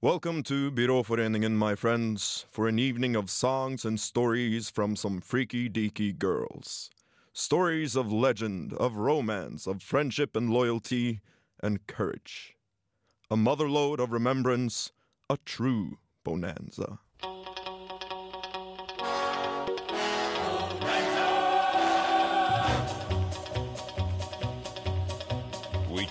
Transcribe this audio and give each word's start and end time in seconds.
Welcome 0.00 0.44
to 0.44 0.70
Byråforeningen, 0.70 1.56
my 1.56 1.74
friends, 1.74 2.46
for 2.52 2.68
an 2.68 2.78
evening 2.78 3.16
of 3.16 3.28
songs 3.28 3.84
and 3.84 3.98
stories 3.98 4.70
from 4.70 4.94
some 4.94 5.20
freaky 5.20 5.68
deaky 5.68 6.16
girls. 6.16 6.88
Stories 7.32 7.96
of 7.96 8.12
legend, 8.12 8.74
of 8.74 8.94
romance, 8.94 9.66
of 9.66 9.82
friendship 9.82 10.36
and 10.36 10.50
loyalty 10.50 11.20
and 11.58 11.84
courage. 11.88 12.54
A 13.28 13.34
motherlode 13.34 13.98
of 13.98 14.12
remembrance, 14.12 14.92
a 15.28 15.36
true 15.44 15.98
bonanza. 16.22 17.00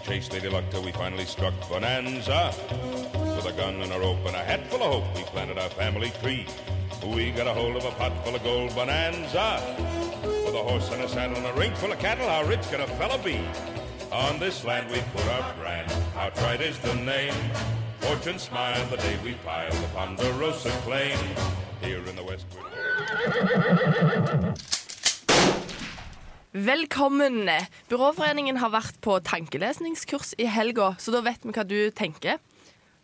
Chased 0.08 0.32
Lady 0.32 0.48
Luck 0.48 0.64
till 0.72 0.82
we 0.82 0.94
finally 0.94 1.26
struck 1.26 1.54
Bonanza. 1.68 2.54
With 3.36 3.46
a 3.46 3.52
gun 3.58 3.82
and 3.82 3.92
a 3.92 4.00
rope 4.00 4.26
and 4.26 4.38
a 4.38 4.40
hat 4.40 4.66
full 4.68 4.82
of 4.82 5.04
hope, 5.04 5.18
we 5.18 5.24
planted 5.24 5.58
our 5.58 5.70
family 5.72 6.14
tree. 6.22 6.48
We 7.06 7.32
got 7.32 7.46
a 7.46 7.54
hold 7.54 7.76
of 7.76 7.84
a 7.84 7.92
pot 7.92 8.14
full 8.24 8.34
of 8.34 8.42
gold 8.42 8.74
Bonanza. 8.74 9.62
With 10.24 10.56
a 10.56 10.64
horse 10.64 10.90
and 10.94 11.04
a 11.04 11.10
saddle 11.10 11.36
and 11.36 11.46
a 11.46 11.54
ring 11.60 11.76
full 11.76 11.92
of 11.92 12.00
cattle, 12.00 12.30
how 12.30 12.46
rich 12.46 12.62
can 12.72 12.80
a 12.80 12.88
fella 12.88 13.22
be? 13.22 13.42
On 14.14 14.40
this 14.40 14.64
land 14.64 14.90
we 14.90 15.02
put 15.14 15.28
our 15.28 15.54
brand, 15.56 15.92
outright 16.16 16.62
is 16.62 16.80
the 16.80 16.96
name. 16.96 17.36
Fortune 18.00 18.40
smiled 18.40 18.90
the 18.90 18.98
day 18.98 19.18
we 19.26 19.34
filed 19.34 19.74
the 19.74 19.88
Ponderosa 19.88 20.72
claim. 20.86 21.20
Here 21.82 22.02
in 22.06 22.16
the 22.16 22.24
West. 22.24 22.46
Velkommen! 26.58 27.44
Byråforeningen 27.86 28.58
har 28.58 28.72
vært 28.74 28.96
på 29.06 29.20
tankelesningskurs 29.22 30.32
i 30.42 30.48
helga, 30.50 30.96
så 30.98 31.12
da 31.14 31.20
vet 31.22 31.44
vi 31.46 31.54
hva 31.54 31.66
du 31.68 31.92
tenker. 31.94 32.40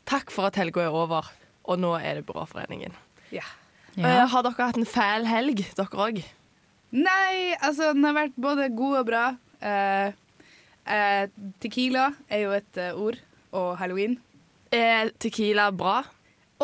Takk 0.09 0.31
for 0.33 0.47
at 0.49 0.57
helga 0.57 0.87
er 0.87 0.95
over, 0.97 1.27
og 1.69 1.77
nå 1.77 1.91
er 1.99 2.17
det 2.17 2.23
Byråforeningen. 2.25 2.95
Ja. 3.35 3.45
Eh, 3.93 4.23
har 4.31 4.45
dere 4.47 4.69
hatt 4.71 4.79
en 4.79 4.89
fæl 4.89 5.27
helg, 5.29 5.61
dere 5.77 6.01
òg? 6.07 6.23
Nei, 6.97 7.53
altså 7.59 7.91
den 7.93 8.07
har 8.07 8.17
vært 8.17 8.41
både 8.41 8.71
god 8.73 8.97
og 9.03 9.05
bra. 9.11 9.23
Uh, 9.61 10.09
uh, 10.89 11.53
tequila 11.61 12.09
er 12.33 12.45
jo 12.47 12.55
et 12.57 12.81
ord, 12.95 13.21
og 13.53 13.75
halloween. 13.77 14.17
Er 14.73 15.13
Tequila 15.21 15.69
bra? 15.69 15.99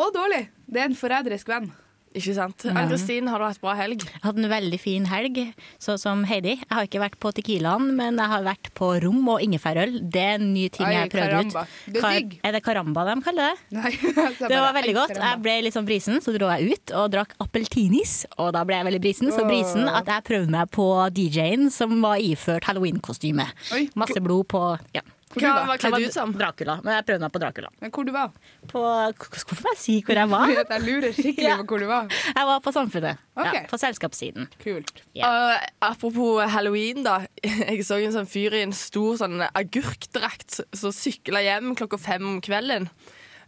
Og 0.00 0.10
dårlig. 0.16 0.48
Det 0.66 0.82
er 0.82 0.90
en 0.90 0.98
forræderisk 0.98 1.54
venn. 1.54 1.70
Ikke 2.10 2.32
sant? 2.34 2.64
Ann-Kristin, 2.66 3.28
har 3.30 3.38
du 3.38 3.44
hatt 3.46 3.60
bra 3.62 3.76
helg? 3.78 4.02
Jeg 4.02 4.22
hadde 4.24 4.42
en 4.42 4.50
veldig 4.50 4.78
fin 4.82 5.04
helg, 5.06 5.36
sånn 5.78 5.98
som 6.00 6.24
Heidi. 6.26 6.56
Jeg 6.58 6.72
har 6.74 6.88
ikke 6.88 7.02
vært 7.04 7.18
på 7.22 7.30
Tequilaen, 7.36 7.92
men 7.94 8.18
jeg 8.18 8.32
har 8.32 8.42
vært 8.48 8.72
på 8.74 8.88
rom 9.04 9.20
og 9.30 9.44
ingefærøl. 9.44 9.92
Det 10.10 10.24
er 10.24 10.40
en 10.40 10.48
ny 10.50 10.64
ting 10.74 10.88
Oi, 10.88 10.94
jeg 10.96 11.04
har 11.04 11.12
prøvd 11.12 11.36
ut. 11.52 11.76
Det 11.94 12.02
er 12.02 12.48
er 12.50 12.56
det 12.56 12.62
karamba 12.66 13.04
de 13.06 13.14
kaller 13.22 13.52
det? 13.52 13.76
Nei, 13.78 13.92
altså, 14.26 14.50
Det 14.50 14.58
var 14.58 14.74
veldig 14.74 14.96
godt. 14.98 15.14
caramba». 15.14 15.30
Jeg 15.30 15.42
ble 15.46 15.54
litt 15.68 15.78
sånn 15.78 15.86
brisen, 15.86 16.18
så 16.24 16.34
dro 16.34 16.50
jeg 16.56 16.74
ut 16.74 16.96
og 16.98 17.14
drakk 17.14 17.36
appeltinis. 17.46 18.16
Og 18.42 18.50
da 18.58 18.64
ble 18.66 18.80
jeg 18.80 18.88
veldig 18.90 19.02
brisen, 19.06 19.30
så 19.30 19.46
brisen 19.46 19.86
at 19.86 20.10
jeg 20.10 20.26
prøvde 20.26 20.54
meg 20.56 20.74
på 20.74 20.90
DJ-en 21.14 21.70
som 21.70 21.94
var 22.02 22.18
iført 22.18 22.66
halloween-kostyme. 22.66 23.46
Masse 23.94 24.18
blod 24.24 24.50
på 24.50 24.64
ja. 24.98 25.06
Hva 25.38 25.50
var 25.68 25.78
kledd 25.78 26.08
ut 26.08 26.14
som? 26.14 26.32
Dracula. 26.34 26.74
Men 26.82 26.96
jeg 26.96 27.04
prøvde 27.06 27.22
meg 27.22 27.32
på 27.36 27.40
Dracula. 27.42 27.68
Men 27.80 27.92
hvor 27.94 28.06
du 28.08 28.10
var? 28.16 28.32
På, 28.66 28.80
hvorfor 29.14 29.60
må 29.62 29.74
jeg 29.76 29.78
si 29.78 29.94
hvor 30.06 30.18
jeg 30.18 30.30
var? 30.32 30.50
Jeg 30.74 30.82
lurer 30.86 31.14
skikkelig 31.14 31.46
Ja. 31.46 31.56
på 31.60 31.66
hvor 31.70 31.78
du 31.84 31.86
var. 31.90 32.08
Jeg 32.34 32.48
var 32.50 32.60
på 32.64 32.72
Samfunnet. 32.74 33.20
Okay. 33.38 33.60
Ja, 33.60 33.68
på 33.70 33.78
selskapssiden. 33.78 34.48
Kult. 34.64 34.90
Yeah. 35.14 35.30
Og 35.30 35.70
apropos 35.92 36.42
halloween, 36.50 37.04
da. 37.06 37.20
Jeg 37.46 37.86
så 37.86 38.00
en 38.02 38.16
sånn 38.18 38.26
fyr 38.30 38.58
i 38.58 38.64
en 38.66 38.74
stor 38.74 39.20
sånn 39.22 39.38
agurkdrakt 39.46 40.60
som 40.76 40.92
sykla 40.94 41.42
hjem 41.46 41.74
klokka 41.78 41.98
fem 42.02 42.26
om 42.34 42.40
kvelden. 42.44 42.88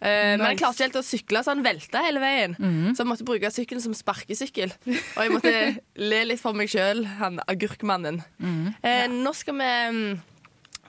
Eh, 0.02 0.32
Men 0.38 0.40
han 0.42 0.58
klarte 0.58 0.80
ikke 0.80 0.86
helt 0.88 0.96
å 0.98 1.04
sykle, 1.06 1.42
så 1.46 1.52
han 1.52 1.62
velta 1.62 2.00
hele 2.02 2.18
veien. 2.22 2.56
Så 2.94 3.02
jeg 3.04 3.10
måtte 3.10 3.26
bruke 3.26 3.50
sykkelen 3.54 3.82
som 3.84 3.94
sparkesykkel. 3.94 4.72
Og 4.86 5.20
jeg 5.22 5.30
måtte 5.34 5.52
le 6.10 6.22
litt 6.30 6.42
for 6.42 6.54
meg 6.58 6.70
sjøl, 6.72 7.04
han 7.20 7.38
agurkmannen. 7.46 8.18
Eh, 8.82 9.06
Nå 9.12 9.30
skal 9.38 9.58
vi 9.60 9.70
mm, 9.94 10.12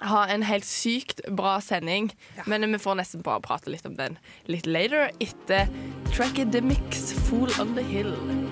ha 0.04 0.26
en 0.28 0.44
helt 0.44 0.68
sykt 0.68 1.22
bra 1.32 1.58
sending, 1.62 2.12
men 2.46 2.72
vi 2.72 2.80
får 2.82 3.00
nesten 3.00 3.24
bare 3.26 3.44
prate 3.44 3.72
litt 3.74 3.86
om 3.88 3.96
den 4.00 4.18
litt 4.52 4.68
later 4.68 5.12
etter 5.24 5.72
Trackademics 6.14 7.14
Fool 7.28 7.50
on 7.62 7.76
the 7.78 7.84
Hill. 7.84 8.43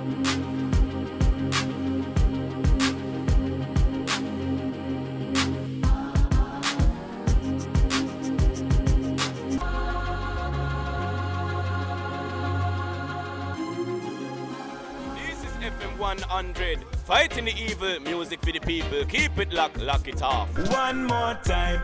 100. 16.20 16.80
Fighting 17.08 17.46
the 17.46 17.54
evil, 17.54 18.00
music 18.00 18.40
for 18.44 18.52
the 18.52 18.60
people. 18.60 19.06
Keep 19.06 19.40
it 19.40 19.54
lock, 19.54 19.72
lock 19.78 20.08
it 20.08 20.22
off. 20.22 20.50
One 20.70 21.04
more 21.08 21.38
time. 21.44 21.82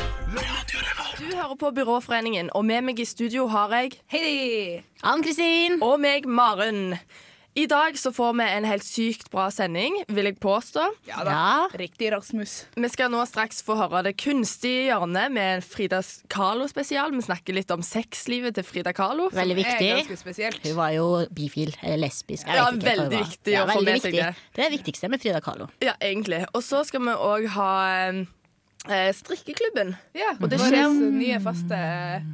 Du 1.20 1.36
hører 1.36 1.56
på 1.60 1.72
Byråforeningen, 1.72 2.50
og 2.54 2.66
med 2.66 2.82
meg 2.82 3.00
i 3.00 3.06
studio 3.06 3.48
har 3.48 3.72
jeg 3.74 3.92
Heidi! 4.08 4.84
Ann-Kristin! 5.04 5.80
Og 5.82 6.00
meg, 6.00 6.28
Maren. 6.28 6.96
I 7.58 7.66
dag 7.66 7.96
så 7.98 8.12
får 8.14 8.34
vi 8.38 8.46
en 8.54 8.66
helt 8.70 8.86
sykt 8.86 9.32
bra 9.34 9.48
sending, 9.50 9.96
vil 10.14 10.28
jeg 10.30 10.36
påstå. 10.44 10.84
Ja 11.10 11.24
da. 11.26 11.32
Ja. 11.34 11.80
Riktig 11.82 12.12
Rasmus. 12.14 12.52
Vi 12.78 12.90
skal 12.94 13.10
nå 13.10 13.24
straks 13.26 13.64
få 13.66 13.74
høre 13.80 14.04
Det 14.06 14.14
kunstige 14.22 14.84
hjørnet 14.92 15.34
med 15.34 15.56
en 15.56 15.64
Frida 15.66 16.04
Kahlo-spesial. 16.30 17.16
Vi 17.18 17.24
snakker 17.26 17.58
litt 17.58 17.74
om 17.74 17.82
sexlivet 17.82 18.60
til 18.60 18.68
Frida 18.68 18.94
Kahlo. 18.94 19.32
Veldig 19.34 19.58
er 19.58 19.64
viktig. 19.64 20.54
Hun 20.68 20.78
var 20.78 20.94
jo 20.94 21.08
bifil, 21.34 21.74
eller 21.82 22.04
lesbisk. 22.06 22.46
Jeg 22.46 22.62
Ja, 22.62 22.70
vet 22.70 22.78
ikke 22.78 22.92
veldig 22.92 23.24
viktig 23.26 23.58
å 23.58 23.66
få 23.66 23.74
veldig 23.74 23.92
med 23.98 24.06
seg 24.06 24.20
det. 24.20 24.30
Det 24.54 24.62
er 24.62 24.70
det 24.70 24.78
viktigste 24.78 25.10
med 25.16 25.26
Frida 25.26 25.42
Kahlo. 25.42 25.72
Ja, 25.82 25.98
egentlig. 25.98 26.44
Og 26.54 26.62
så 26.62 26.86
skal 26.86 27.08
vi 27.10 27.18
òg 27.18 27.50
ha 27.58 27.74
eh, 28.86 29.12
strikkeklubben. 29.18 29.96
Ja, 30.14 30.36
Og 30.38 30.46
det 30.54 30.62
Vår 30.62 30.94
nye 31.10 31.42
faste 31.42 31.74
eh, 31.74 32.34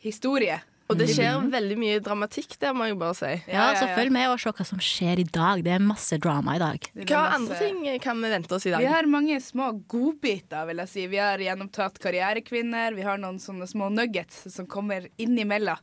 historie. 0.00 0.62
Og 0.92 0.98
det 1.00 1.08
skjer 1.10 1.46
veldig 1.52 1.76
mye 1.80 2.00
dramatikk 2.04 2.58
der, 2.62 2.74
må 2.76 2.86
jeg 2.90 2.98
bare 3.00 3.16
si. 3.16 3.30
Ja, 3.48 3.70
ja, 3.72 3.78
Så 3.80 3.86
ja. 3.88 3.94
følg 3.96 4.12
med 4.14 4.28
og 4.30 4.38
se 4.42 4.52
hva 4.52 4.66
som 4.68 4.82
skjer 4.84 5.22
i 5.22 5.24
dag. 5.24 5.62
Det 5.64 5.72
er 5.72 5.82
masse 5.82 6.18
drama 6.20 6.56
i 6.58 6.60
dag. 6.62 6.88
Hva 6.94 7.06
masse- 7.06 7.38
andre 7.38 7.58
ting 7.62 8.00
kan 8.04 8.20
vi 8.22 8.30
vente 8.34 8.52
oss 8.58 8.66
i 8.68 8.70
dag? 8.74 8.84
Vi 8.84 8.90
har 8.92 9.08
mange 9.10 9.40
små 9.40 9.70
godbiter, 9.88 10.66
vil 10.68 10.76
jeg 10.84 10.88
si. 10.92 11.06
Vi 11.08 11.16
har 11.22 11.38
gjennomtatt 11.38 11.98
karrierekvinner. 12.02 12.94
Vi 12.94 13.02
har 13.02 13.18
noen 13.18 13.40
sånne 13.42 13.66
små 13.70 13.88
nuggets 13.90 14.44
som 14.52 14.66
kommer 14.66 15.08
innimellom, 15.18 15.78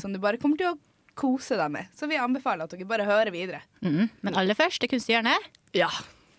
som 0.00 0.12
du 0.12 0.18
bare 0.18 0.38
kommer 0.42 0.56
til 0.58 0.72
å 0.72 0.78
kose 1.14 1.54
deg 1.60 1.70
med. 1.70 1.86
Så 1.94 2.08
vi 2.10 2.16
anbefaler 2.18 2.64
at 2.64 2.70
dere 2.74 2.84
bare 2.90 3.04
hører 3.06 3.30
videre. 3.30 3.60
Mhm. 3.82 4.08
Men 4.22 4.34
aller 4.34 4.54
først, 4.58 4.80
det 4.80 4.90
kunstige 4.90 5.20
hjørnet. 5.20 5.50
Ja. 5.74 5.88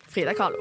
Frida 0.08 0.34
Kahlo. 0.34 0.58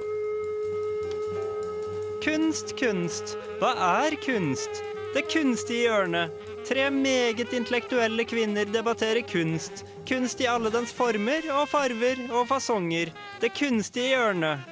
Kunst, 2.26 2.74
kunst. 2.80 3.36
Hva 3.62 3.74
er 4.06 4.16
kunst? 4.24 4.82
Det 5.14 5.28
kunstige 5.32 5.86
hjørnet. 5.90 6.32
Tre 6.66 6.88
meget 6.90 7.52
intellektuelle 7.54 8.24
kvinner 8.26 8.66
debatterer 8.66 9.22
kunst. 9.30 9.84
Kunst 10.10 10.40
i 10.42 10.48
alle 10.50 10.72
dens 10.74 10.94
former 10.98 11.46
og 11.54 11.68
farver 11.70 12.24
og 12.34 12.48
fasonger. 12.50 13.12
Det 13.42 13.52
kunstige 13.54 14.16
hjørnet. 14.16 14.72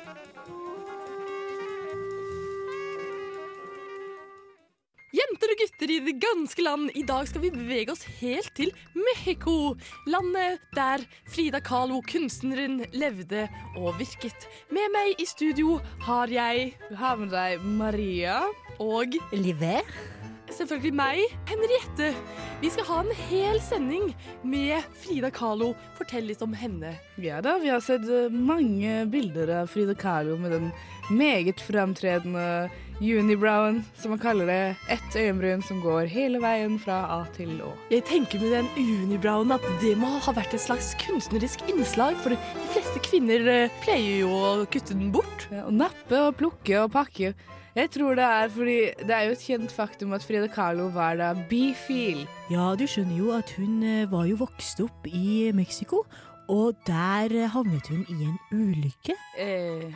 Jenter 5.14 5.54
og 5.54 5.62
gutter 5.62 5.94
i 5.94 6.00
det 6.08 6.16
ganske 6.24 6.66
land, 6.66 6.90
i 6.98 7.06
dag 7.06 7.30
skal 7.30 7.46
vi 7.46 7.54
bevege 7.54 7.94
oss 7.94 8.02
helt 8.24 8.50
til 8.58 8.74
Mexico. 8.98 9.76
Landet 10.10 10.66
der 10.74 11.06
Frida 11.30 11.62
Kahlo, 11.62 12.02
kunstneren, 12.10 12.88
levde 12.90 13.46
og 13.78 14.02
virket. 14.02 14.50
Med 14.74 14.90
meg 14.98 15.22
i 15.22 15.30
studio 15.30 15.78
har 16.10 16.34
jeg 16.34 16.74
har 16.98 17.22
med 17.22 17.30
deg 17.38 17.62
Maria. 17.62 18.42
og 18.82 19.14
Livet. 19.32 19.86
Selvfølgelig 20.56 20.94
meg, 20.96 21.22
Henriette. 21.50 22.14
Vi 22.62 22.70
skal 22.72 22.88
ha 22.88 23.00
en 23.04 23.12
hel 23.28 23.60
sending 23.64 24.14
med 24.48 24.86
Frida 25.02 25.32
Kahlo. 25.34 25.74
Fortell 25.98 26.30
litt 26.30 26.44
om 26.46 26.54
henne. 26.56 26.94
Ja 27.22 27.42
da, 27.44 27.58
vi 27.62 27.72
har 27.74 27.84
sett 27.84 28.06
eh, 28.08 28.34
mange 28.34 29.04
bilder 29.12 29.52
av 29.62 29.72
Frida 29.74 29.96
Kahlo 29.98 30.38
med 30.40 30.56
den 30.56 30.70
meget 31.12 31.60
fremtredende 31.62 32.70
unibrowen, 33.02 33.82
som 34.00 34.14
man 34.14 34.22
kaller 34.22 34.48
det. 34.48 34.76
Ett 34.94 35.16
øyenbryn 35.18 35.64
som 35.66 35.82
går 35.84 36.08
hele 36.12 36.40
veien 36.44 36.78
fra 36.80 37.02
A 37.18 37.20
til 37.36 37.58
Å. 37.66 37.74
Jeg 37.92 38.06
tenker 38.08 38.40
med 38.40 38.54
den 38.54 38.70
unibrowen 38.78 39.52
at 39.56 39.66
det 39.82 39.96
må 40.00 40.12
ha 40.24 40.36
vært 40.36 40.56
et 40.56 40.64
slags 40.64 40.94
kunstnerisk 41.04 41.66
innslag, 41.74 42.16
for 42.24 42.36
de 42.36 42.40
fleste 42.72 43.02
kvinner 43.10 43.50
eh, 43.50 43.82
pleier 43.84 44.24
jo 44.24 44.32
å 44.38 44.54
kutte 44.70 44.96
den 44.96 45.12
bort. 45.16 45.50
Ja, 45.52 45.66
og 45.68 45.76
nappe 45.82 46.30
og 46.30 46.38
plukke 46.40 46.86
og 46.86 46.94
pakke. 46.96 47.34
Jeg 47.74 47.90
tror 47.90 48.14
det 48.14 48.26
er 48.26 48.52
fordi 48.54 48.78
det 49.02 49.14
er 49.16 49.24
jo 49.26 49.34
et 49.34 49.44
kjent 49.48 49.72
faktum 49.74 50.12
at 50.14 50.22
Frida 50.22 50.46
Kahlo 50.46 50.92
var 50.94 51.16
da 51.18 51.32
bifil. 51.50 52.20
Ja, 52.54 52.68
du 52.78 52.84
skjønner 52.86 53.18
jo 53.18 53.32
at 53.34 53.50
hun 53.58 53.80
eh, 53.82 54.04
var 54.12 54.28
jo 54.30 54.38
vokst 54.44 54.84
opp 54.84 55.08
i 55.10 55.50
Mexico, 55.58 56.04
Og 56.52 56.76
der 56.86 57.48
havnet 57.54 57.88
hun 57.88 58.02
i 58.12 58.26
en 58.28 58.36
ulykke. 58.52 59.14
Eh, 59.40 59.94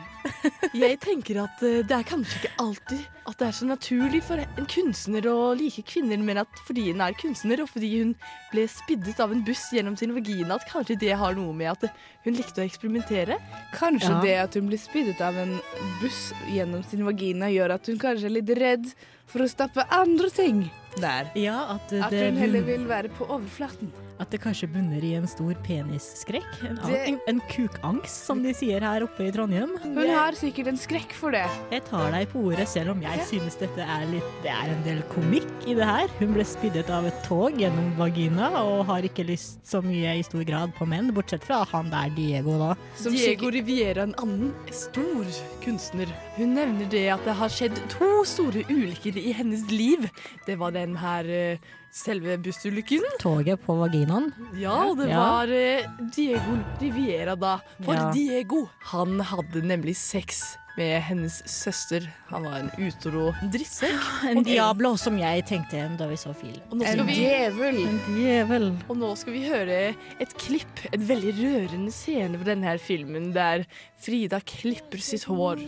jeg 0.74 0.96
tenker 1.04 1.42
at 1.44 1.60
eh, 1.62 1.82
det 1.84 1.92
er 1.92 2.06
kanskje 2.08 2.38
ikke 2.40 2.52
alltid 2.64 3.02
at 3.28 3.36
det 3.38 3.46
er 3.50 3.52
så 3.58 3.66
naturlig 3.68 4.22
for 4.24 4.40
en 4.40 4.66
kunstner 4.72 5.26
å 5.28 5.52
like 5.58 5.82
kvinner, 5.84 6.16
men 6.24 6.40
at 6.40 6.62
fordi 6.64 6.86
hun 6.88 7.02
er 7.04 7.12
kunstner, 7.20 7.60
og 7.60 7.68
fordi 7.68 7.90
hun 7.98 8.14
ble 8.54 8.64
spiddet 8.72 9.20
av 9.20 9.34
en 9.34 9.44
buss 9.44 9.66
gjennom 9.76 9.98
sin 10.00 10.14
vagina, 10.16 10.56
at 10.56 10.64
kanskje 10.70 10.96
det 11.04 11.12
har 11.20 11.36
noe 11.36 11.52
med 11.52 11.68
at 11.74 11.84
hun 12.24 12.38
likte 12.38 12.64
å 12.64 12.66
eksperimentere. 12.66 13.36
Kanskje 13.76 14.14
Ja. 14.14 14.20
det 14.24 14.36
at 14.46 14.54
hun 14.56 14.72
blir 14.72 14.80
spiddet 14.80 15.20
av 15.20 15.36
en 15.36 15.58
buss 16.00 16.32
gjennom 16.48 16.82
sin 16.88 17.04
vagina, 17.04 17.52
gjør 17.52 17.76
at 17.76 17.86
hun 17.92 18.00
kanskje 18.00 18.30
er 18.32 18.36
litt 18.40 18.54
redd 18.56 18.88
for 19.28 19.44
å 19.44 19.48
stappe 19.52 19.84
andre 19.92 20.30
ting 20.32 20.64
der. 21.00 21.30
Ja, 21.38 21.58
at 21.76 21.92
At 21.92 22.10
det, 22.10 22.26
hun 22.32 22.36
heller 22.42 22.62
vil 22.66 22.86
være 22.88 23.08
på 23.18 23.24
overflaten. 23.28 23.90
at 24.20 24.32
det 24.34 24.40
kanskje 24.42 24.66
bunner 24.66 24.98
i 25.06 25.12
en 25.14 25.28
stor 25.30 25.54
penisskrekk. 25.62 26.46
En, 26.68 26.74
Det- 26.82 27.04
en, 27.08 27.18
en 27.28 27.40
kukangst, 27.52 28.24
som 28.26 28.42
de 28.42 28.50
sier 28.52 28.80
her 28.82 29.04
oppe 29.06 29.28
i 29.28 29.30
Trondheim. 29.30 29.76
Hun 29.84 30.08
har 30.10 30.32
sikkert 30.34 30.66
en 30.72 30.76
skrekk 30.76 31.12
for 31.14 31.30
det. 31.30 31.44
Jeg 31.70 31.84
tar 31.86 32.10
deg 32.10 32.26
på 32.32 32.42
ordet, 32.50 32.66
selv 32.68 32.90
om 32.96 33.00
jeg 33.04 33.20
synes 33.28 33.54
dette 33.60 33.78
er 33.80 34.06
litt 34.10 34.24
Det 34.42 34.50
er 34.50 34.72
en 34.74 34.82
del 34.82 35.02
komikk 35.14 35.46
i 35.70 35.74
det 35.78 35.86
her. 35.86 36.08
Hun 36.18 36.34
ble 36.34 36.42
spiddet 36.44 36.90
av 36.90 37.06
et 37.06 37.20
tog 37.28 37.54
gjennom 37.62 37.92
vagina, 37.96 38.50
og 38.64 38.86
har 38.90 39.02
ikke 39.06 39.24
lyst 39.28 39.62
så 39.64 39.80
mye 39.86 40.16
i 40.18 40.22
stor 40.26 40.42
grad 40.44 40.74
på 40.74 40.86
menn, 40.88 41.12
bortsett 41.14 41.44
fra 41.46 41.62
han 41.70 41.88
der 41.90 42.10
Diego, 42.16 42.58
da. 42.58 42.74
Som 42.96 43.12
Diego 43.14 43.50
Riviera, 43.54 44.02
en 44.02 44.14
annen 44.18 44.52
stor 44.72 45.24
kunstner. 45.62 46.10
Hun 46.36 46.54
nevner 46.58 46.90
det 46.90 47.06
at 47.14 47.22
det 47.24 47.34
har 47.38 47.48
skjedd 47.48 47.78
to 47.94 48.24
store 48.26 48.64
ulykker 48.68 49.14
i 49.16 49.30
hennes 49.32 49.62
liv. 49.70 50.08
Det 50.46 50.58
var 50.58 50.72
den 50.74 50.87
her 50.96 51.24
eh, 51.28 51.58
selve 51.92 52.36
bussulykken. 52.38 53.02
Toget 53.20 53.60
på 53.64 53.74
vaginaen. 53.80 54.32
Ja, 54.60 54.84
og 54.90 54.98
det 54.98 55.08
Ja. 55.10 55.18
var 55.18 55.48
eh, 55.48 55.84
Diego 56.14 56.58
Riviera 56.80 57.34
da. 57.36 57.58
For 57.82 57.94
Ja. 57.94 58.10
Diego, 58.12 58.68
han 58.92 59.18
hadde 59.20 59.62
nemlig 59.62 59.96
sex 59.96 60.56
med 60.78 61.02
hennes 61.02 61.42
søster. 61.50 62.04
Han 62.28 62.44
var 62.44 62.58
en 62.60 62.70
utro 62.78 63.32
drittsekk. 63.50 63.98
En 64.30 64.44
diablo, 64.46 64.92
som 64.96 65.16
jeg 65.18 65.44
tenkte 65.48 65.80
da 65.98 66.06
vi 66.06 66.14
så 66.16 66.30
film. 66.32 66.60
En 66.70 67.06
vi, 67.06 67.16
djevel. 67.18 67.80
En 67.82 67.98
djevel. 68.14 68.68
og 68.88 68.96
nå 68.96 69.16
skal 69.18 69.32
vi 69.34 69.42
høre 69.48 69.78
et 70.20 70.34
klipp, 70.38 70.84
en 70.92 71.02
veldig 71.08 71.34
rørende 71.40 71.90
scene 71.90 72.38
fra 72.38 72.44
denne 72.52 72.62
her 72.70 72.78
filmen, 72.78 73.32
der 73.34 73.66
Frida 73.98 74.38
klipper 74.40 74.98
sitt 75.02 75.24
hår. 75.26 75.58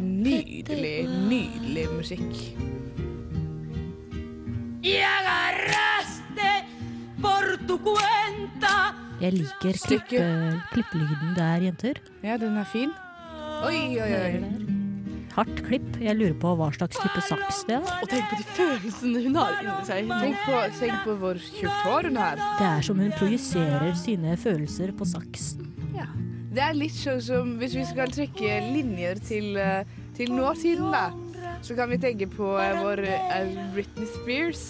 Nydelig, 0.00 1.08
nydelig 1.28 1.88
musikk. 1.92 2.32
Jeg 9.22 9.36
liker 9.36 9.76
klippe, 9.86 10.22
klippelyden 10.72 11.34
der, 11.36 11.62
jenter. 11.62 12.00
Ja, 12.24 12.36
den 12.36 12.56
er 12.58 12.66
fin. 12.66 12.90
Oi, 13.62 14.00
oi, 14.02 14.08
oi. 14.18 14.72
Hardt 15.32 15.62
klipp. 15.64 15.86
Jeg 16.02 16.18
lurer 16.18 16.34
på 16.42 16.54
hva 16.58 16.68
slags 16.74 16.98
type 16.98 17.22
saks 17.28 17.62
det 17.68 17.78
er. 17.78 17.86
Og 18.02 18.10
tenk 18.10 18.26
på 18.32 18.40
de 18.40 18.46
følelsene 18.56 19.22
hun 19.28 19.38
har 19.38 19.54
inni 19.60 19.76
seg. 19.88 20.10
Tenk 20.10 20.42
på, 20.48 20.58
tenk 20.80 21.06
på 21.06 21.14
hvor 21.22 21.38
tjukt 21.46 21.86
hår 21.86 22.10
hun 22.10 22.18
har. 22.20 22.42
Det 22.58 22.66
er 22.68 22.84
som 22.88 23.00
hun 23.00 23.14
projiserer 23.20 23.94
sine 24.02 24.34
følelser 24.42 24.92
på 24.98 25.08
saksen. 25.08 25.70
Det 26.52 26.60
er 26.60 26.76
litt 26.76 26.92
sånn 26.92 27.20
som 27.24 27.52
hvis 27.60 27.74
vi 27.78 27.84
skal 27.88 28.12
trekke 28.12 28.56
linjer 28.74 29.20
til, 29.24 29.56
eh, 29.56 29.88
til 30.16 30.34
nåtiden, 30.36 30.92
da. 30.92 31.08
Så 31.64 31.76
kan 31.78 31.88
vi 31.88 31.96
tenke 32.02 32.28
på 32.28 32.56
eh, 32.60 32.76
vår 32.82 33.00
eh, 33.08 33.54
Britney 33.72 34.08
Spears. 34.18 34.64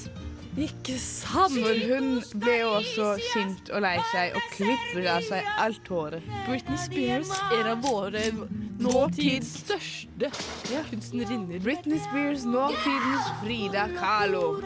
Ikke 0.52 0.94
sant? 1.00 1.56
For 1.56 1.82
hun 1.88 2.20
ble 2.38 2.58
jo 2.60 2.70
også 2.76 3.08
sint 3.32 3.70
og 3.72 3.82
lei 3.82 3.96
seg 4.12 4.36
og 4.36 4.48
klipper 4.52 5.08
av 5.14 5.26
seg 5.26 5.48
alt 5.58 5.88
håret. 5.88 6.32
Britney 6.46 6.78
Spears 6.78 7.32
er 7.56 7.72
av 7.72 7.82
våre 7.82 8.28
nåtids 8.82 9.54
største 9.64 10.30
kunstnerinner. 10.90 11.62
Britney 11.64 11.98
Spears, 12.04 12.44
nåtidens 12.44 13.32
Frida 13.40 13.88
Kahlo. 13.96 14.60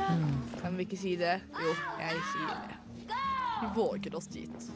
Kan 0.60 0.76
vi 0.76 0.90
ikke 0.90 1.00
si 1.00 1.14
det? 1.22 1.38
Jo, 1.54 1.78
jeg 2.02 2.26
sier 2.34 2.58
det. 2.66 2.82
Vi 3.60 3.68
våger 3.76 4.14
oss 4.18 4.26
dit. 4.28 4.66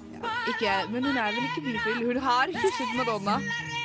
Ikke, 0.51 0.73
men 0.93 1.05
hun 1.05 1.17
er 1.21 1.35
vel 1.37 1.45
ikke 1.51 1.63
bifil. 1.67 1.99
Hun 2.09 2.21
har 2.25 2.53
kysset 2.55 2.95
Madonna. 2.97 3.35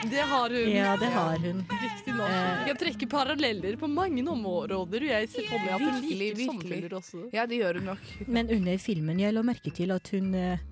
Det 0.06 0.22
har 0.30 0.54
hun. 0.54 0.70
Ja, 0.72 0.94
det 1.02 1.10
har 1.12 1.38
hun. 1.42 1.64
Riktig 1.82 2.14
nok. 2.16 2.30
Eh. 2.30 2.60
Vi 2.62 2.70
kan 2.70 2.80
trekke 2.84 3.08
paralleller 3.12 3.78
på 3.82 3.90
mange 3.92 4.24
områder, 4.30 5.02
jeg 5.10 5.30
ser 5.34 5.48
for 5.50 5.60
meg 5.64 5.74
at 5.74 5.82
hun 5.82 5.96
Virkelig, 5.96 6.20
liker 6.20 6.38
virkelig. 6.40 6.48
sommerfugler 6.52 6.98
også. 7.00 7.24
Ja, 7.36 7.46
det 7.50 7.60
gjør 7.64 7.80
hun 7.82 7.90
nok. 7.94 8.14
Men 8.28 8.52
under 8.56 8.78
filmen 8.84 9.20
jeg 9.24 9.34
la 9.36 9.44
merke 9.48 9.74
til 9.76 9.92
at 9.96 10.12
hun 10.16 10.32
eh, 10.36 10.64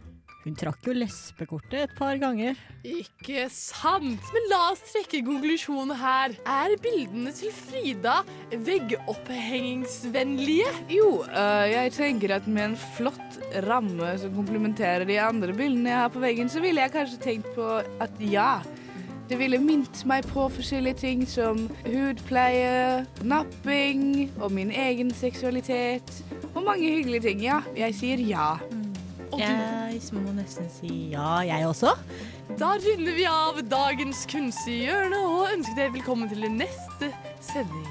Hun 0.44 0.58
trakk 0.60 0.84
jo 0.84 0.92
lesbekortet 0.98 1.86
et 1.86 1.92
par 1.96 2.18
ganger. 2.20 2.58
Ikke 2.84 3.46
sant? 3.52 4.20
Men 4.36 4.48
la 4.52 4.72
oss 4.74 4.82
trekke 4.90 5.22
konklusjonen 5.24 5.96
her. 6.02 6.34
Er 6.44 6.76
bildene 6.84 7.32
til 7.36 7.52
Frida 7.56 8.24
veggopphengningsvennlige? 8.52 10.68
Jo, 10.92 11.24
øh, 11.24 11.72
jeg 11.72 11.92
tenker 11.96 12.36
at 12.36 12.48
med 12.48 12.66
en 12.66 12.76
flott 12.98 13.40
ramme 13.64 14.18
som 14.20 14.36
komplementerer 14.36 15.06
de 15.08 15.22
andre 15.24 15.54
bildene 15.56 15.90
jeg 15.94 16.00
har 16.02 16.12
på 16.12 16.20
veggen, 16.26 16.50
så 16.52 16.60
ville 16.64 16.82
jeg 16.84 16.92
kanskje 16.92 17.24
tenkt 17.24 17.48
på 17.56 17.64
at 18.04 18.12
ja. 18.20 18.60
Det 19.32 19.40
ville 19.40 19.64
minnet 19.64 20.04
meg 20.06 20.28
på 20.28 20.50
forskjellige 20.52 21.00
ting 21.00 21.24
som 21.24 21.72
hudpleie, 21.88 23.08
napping 23.24 24.28
og 24.44 24.52
min 24.52 24.72
egen 24.76 25.08
seksualitet. 25.16 26.04
Og 26.52 26.68
mange 26.68 26.92
hyggelige 26.92 27.24
ting. 27.30 27.40
Ja, 27.48 27.64
jeg 27.80 27.96
sier 27.96 28.20
ja. 28.20 28.60
Og 29.34 29.40
Jeg 29.42 30.00
må 30.14 30.32
nesten 30.38 30.68
si 30.70 30.92
ja, 31.14 31.40
jeg 31.48 31.66
også. 31.68 31.94
da 32.60 32.74
runder 32.84 33.16
vi 33.18 33.24
av 33.30 33.60
dagens 33.72 34.26
kunstige 34.30 34.86
hjørne 34.92 35.20
og 35.26 35.48
ønsker 35.56 35.76
dere 35.80 35.94
velkommen 35.96 36.30
til 36.30 36.46
den 36.46 36.60
neste 36.62 37.10
sending. 37.42 37.88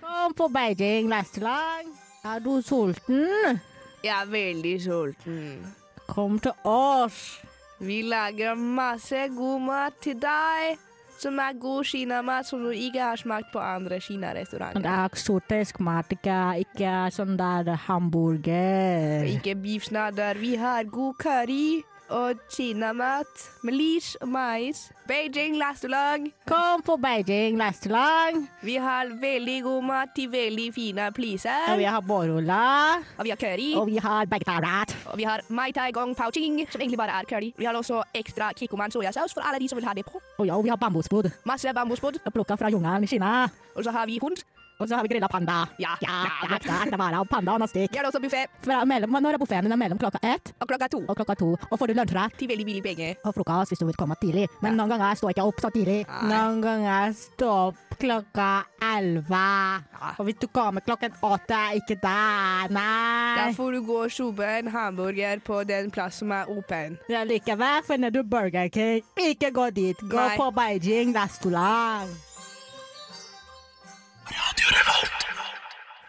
Kom 0.00 0.34
på 0.34 0.48
Beijing 0.48 1.08
neste 1.10 1.40
gang. 1.40 1.90
Er 2.24 2.38
du 2.42 2.60
sulten? 2.62 3.60
Jeg 4.04 4.14
er 4.22 4.26
veldig 4.30 4.74
sulten. 4.82 5.66
Kom 6.06 6.38
til 6.38 6.52
oss. 6.64 7.40
Vi 7.78 8.02
lager 8.02 8.54
masse 8.54 9.28
god 9.36 9.60
mat 9.60 9.96
til 10.00 10.16
deg, 10.20 10.78
som 11.20 11.36
er 11.40 11.58
god 11.60 11.84
kinamat 11.84 12.48
som 12.48 12.62
du 12.64 12.70
ikke 12.72 13.02
har 13.02 13.20
smakt 13.20 13.52
på 13.52 13.60
andre 13.60 14.00
Det 14.00 14.92
er 14.92 15.04
eksotisk 15.04 15.80
mat, 15.80 16.12
ikke, 16.12 16.38
ikke 16.64 16.94
sånn 17.12 17.36
der 17.36 17.74
hamburger. 17.88 19.28
Ikke 19.28 19.54
biffsnadder. 19.54 20.40
Vi 20.40 20.56
har 20.56 20.84
god 20.84 21.14
curry 21.20 21.82
og 22.08 22.38
kinamat 22.50 23.26
med 23.62 23.72
lish 23.72 24.16
og 24.20 24.28
mais. 24.28 24.90
Beijing 25.08 25.56
lastelag. 25.58 26.32
Kom 26.46 26.82
på 26.82 26.96
Beijing 26.96 27.58
lastelag. 27.58 28.34
Vi 28.62 28.74
har 28.76 29.10
veldig 29.20 29.62
god 29.62 29.82
mat 29.82 30.08
til 30.16 30.30
veldig 30.30 30.74
fine 30.74 31.06
Og 31.06 31.78
vi 31.78 31.84
har 31.84 32.00
borola. 32.00 32.94
Og 33.18 33.24
vi 33.24 33.30
har 33.30 33.36
curry. 33.36 33.74
Og 33.76 33.86
vi 33.86 33.96
har 33.96 34.26
bagetarat. 34.26 34.96
Og 35.06 35.18
vi 35.18 35.22
har 35.22 35.40
mai 35.48 35.72
tai 35.72 35.92
gong 35.92 36.16
pao 36.16 36.30
ching, 36.30 36.66
som 36.70 36.80
egentlig 36.80 36.98
bare 36.98 37.20
er 37.20 37.24
curry. 37.24 37.52
Vi 37.58 37.64
har 37.64 37.74
også 37.74 38.02
ekstra 38.14 38.52
kikkoman 38.52 38.90
soyasaus 38.90 39.34
for 39.34 39.40
alle 39.40 39.60
de 39.60 39.68
som 39.68 39.76
vil 39.76 39.86
ha 39.86 39.94
det 39.94 40.04
på. 40.04 40.20
Og 40.38 40.46
ja, 40.46 40.56
og 40.56 40.64
vi 40.64 40.68
har 40.68 40.76
bambusbod. 40.76 41.30
Masse 41.44 41.74
bambusbod. 41.74 42.18
Plukka 42.32 42.54
fra 42.54 42.70
jungelen 42.70 43.04
i 43.04 43.06
Kina. 43.06 43.48
Og 43.76 43.84
så 43.84 43.90
har 43.90 44.06
vi 44.06 44.18
hund. 44.22 44.36
Og 44.78 44.88
så 44.88 44.96
har 44.96 45.02
vi 45.02 45.08
grilla 45.08 45.28
panda. 45.28 45.66
Ja. 45.78 45.94
Ja, 46.04 46.16
ja, 46.50 46.58
ja, 46.60 46.78
det 46.90 46.98
vare 47.00 47.20
av 47.22 47.28
panda 47.30 47.54
og 47.56 47.62
nastikk. 47.62 47.92
Vi 47.92 47.98
har 47.98 48.04
også 48.04 48.20
buffé. 48.20 48.44
Når 48.66 49.32
er 49.32 49.38
buffeen? 49.38 49.64
din? 49.64 49.78
mellom 49.78 49.98
klokka 49.98 50.18
ett 50.22 50.52
Og 50.60 50.68
klokka 50.68 50.88
to. 50.88 50.98
og 51.08 51.16
klokka 51.16 51.34
to. 51.36 51.48
Og 51.70 51.78
får 51.78 51.86
du 51.86 51.94
lunsjrett 51.94 52.36
Til 52.38 52.48
veldig 52.48 52.66
billig 52.66 52.82
penger. 52.82 53.14
og 53.24 53.34
frokost 53.34 53.72
hvis 53.72 53.78
du 53.78 53.86
vil 53.86 53.94
komme 53.94 54.14
tidlig. 54.20 54.48
Men 54.62 54.76
noen 54.76 54.88
ganger 54.88 55.14
står 55.14 55.30
jeg 55.30 55.36
ikke 55.36 55.46
opp 55.48 55.60
så 55.60 55.70
tidlig. 55.70 56.06
Noen 56.28 56.60
ganger 56.60 57.12
står 57.12 57.68
opp 57.68 57.98
klokka 57.98 58.64
elleve. 58.82 59.82
Og 60.18 60.24
hvis 60.26 60.38
du 60.40 60.46
kommer 60.48 60.80
klokken 60.80 61.12
åtte, 61.22 61.60
ikke 61.80 61.96
der, 62.02 62.68
Nei. 62.70 63.36
Da 63.36 63.52
får 63.56 63.72
du 63.72 63.82
gå 63.82 63.98
og 64.04 64.10
kjøpe 64.10 64.44
en 64.58 64.68
hamburger 64.68 65.40
på 65.40 65.64
den 65.66 65.90
plass 65.90 66.20
som 66.20 66.32
er 66.32 66.44
åpen. 66.52 66.98
Ja, 67.08 67.24
likevel 67.24 67.82
finner 67.86 68.10
du 68.10 68.22
Burger 68.22 68.68
King. 68.68 69.02
Ikke 69.16 69.50
gå 69.50 69.70
dit. 69.72 69.96
Gå 70.00 70.16
Nei. 70.16 70.36
på 70.36 70.50
Beijing 70.52 71.14
restaurant. 71.16 72.35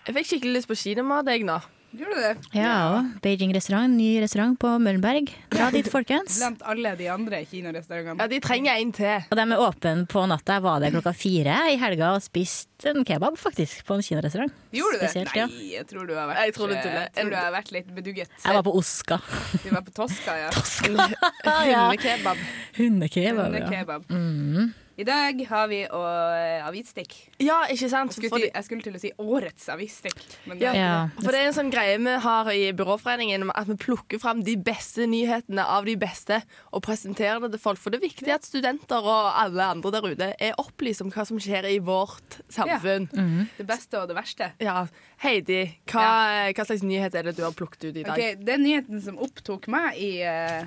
Jeg 0.07 0.15
fikk 0.15 0.29
skikkelig 0.29 0.53
lyst 0.62 0.69
på 0.69 0.77
kinamat, 0.79 1.27
jeg 1.33 1.43
nå. 1.47 1.57
Gjorde 1.97 2.15
du 2.17 2.19
det? 2.19 2.31
Ja, 2.59 3.00
Beijing 3.24 3.53
restaurant, 3.55 3.95
ny 3.95 4.17
restaurant 4.19 4.57
på 4.59 4.69
Møllenberg. 4.83 5.29
Dra 5.53 5.69
dit, 5.71 5.88
folkens. 5.95 6.36
Blant 6.41 6.63
alle 6.67 6.91
de 7.00 7.07
andre 7.09 7.39
kinarestaurantene. 7.47 8.19
Ja, 8.19 8.27
de 8.31 8.39
trenger 8.43 8.75
en 8.81 8.91
til. 8.95 9.24
Og 9.31 9.39
de 9.39 9.45
er 9.45 9.63
åpne 9.63 9.93
på 10.12 10.24
natta. 10.29 10.57
Jeg 10.57 10.65
var 10.67 10.83
der 10.83 10.93
klokka 10.95 11.13
fire 11.15 11.55
i 11.71 11.77
helga 11.79 12.12
og 12.17 12.25
spiste 12.25 12.91
en 12.91 13.07
kebab, 13.07 13.39
faktisk, 13.39 13.86
på 13.88 13.97
en 13.97 14.03
kinarestaurant. 14.05 14.53
Gjorde 14.75 15.00
du 15.00 15.05
det? 15.05 15.12
Spesielt, 15.13 15.38
ja. 15.39 15.47
Nei, 15.51 15.69
jeg 15.77 15.88
tror 15.89 16.09
du 16.09 16.15
har 16.17 16.27
vært, 16.29 16.41
Jeg 16.43 16.57
tror 16.57 16.74
du 16.74 16.75
jeg 16.77 17.13
tror 17.17 17.31
du 17.31 17.38
har 17.39 17.53
vært 17.55 17.71
litt 17.77 17.93
bedugget. 18.00 18.36
Jeg 18.43 18.59
var 18.59 18.65
på 18.67 18.75
Oska. 18.81 19.21
Du 19.63 19.69
var 19.71 19.86
på 19.88 19.95
Toska, 20.01 20.36
ja. 20.43 20.51
Hundekebab. 20.57 22.43
Hundekebab, 22.77 23.47
ja. 23.47 23.63
Hundekebab. 23.63 24.12
Mm. 24.12 24.75
I 24.97 25.03
dag 25.05 25.41
har 25.45 25.67
vi 25.69 25.83
og, 25.93 26.05
eh, 26.33 26.63
avisstikk. 26.65 27.11
Ja, 27.37 27.59
ikke 27.69 27.85
sant? 27.89 28.15
Jeg 28.15 28.17
skulle, 28.17 28.41
til, 28.41 28.49
jeg 28.49 28.65
skulle 28.65 28.81
til 28.81 28.95
å 28.97 29.01
si 29.03 29.11
årets 29.21 29.67
avisstikk. 29.69 30.23
Ja, 30.57 30.71
Ja. 30.73 31.09
for 31.21 31.29
det 31.31 31.41
er 31.43 31.47
en 31.51 31.53
sånn 31.53 31.69
greie 31.71 31.99
vi 32.01 32.15
har 32.23 32.49
i 32.49 32.71
Byråforeningen 32.73 33.51
at 33.53 33.67
vi 33.67 33.75
plukker 33.75 34.19
fram 34.19 34.41
de 34.43 34.55
beste 34.57 35.05
nyhetene 35.05 35.63
av 35.63 35.85
de 35.85 35.95
beste 35.95 36.41
og 36.73 36.81
presenterer 36.81 37.39
det 37.41 37.51
til 37.51 37.59
folk. 37.59 37.77
For 37.77 37.91
det 37.91 38.01
er 38.01 38.07
viktig 38.07 38.33
at 38.33 38.41
studenter 38.41 38.97
og 38.97 39.33
alle 39.37 39.69
andre 39.69 39.91
der 39.91 40.01
ute 40.01 40.35
er 40.41 40.57
opplyst 40.57 41.05
om 41.05 41.11
hva 41.11 41.27
som 41.27 41.37
skjer 41.37 41.69
i 41.69 41.77
vårt 41.77 42.41
samfunn. 42.49 43.07
det. 43.11 43.47
det 43.59 43.67
beste 43.67 44.01
og 44.01 44.07
det 44.09 44.17
verste. 44.17 44.51
Ja. 44.59 44.87
Heidi, 45.21 45.77
hva, 45.85 46.49
hva 46.49 46.65
slags 46.65 46.81
nyhet 46.81 47.13
er 47.13 47.29
det 47.29 47.35
du 47.37 47.43
har 47.43 47.53
plukket 47.53 47.91
ut 47.91 47.95
i 47.95 48.01
dag? 48.03 48.17
Okay, 48.17 48.33
Den 48.33 48.63
nyheten 48.65 48.99
som 49.01 49.17
opptok 49.21 49.67
meg 49.67 49.93
i 50.01 50.23
uh, 50.25 50.65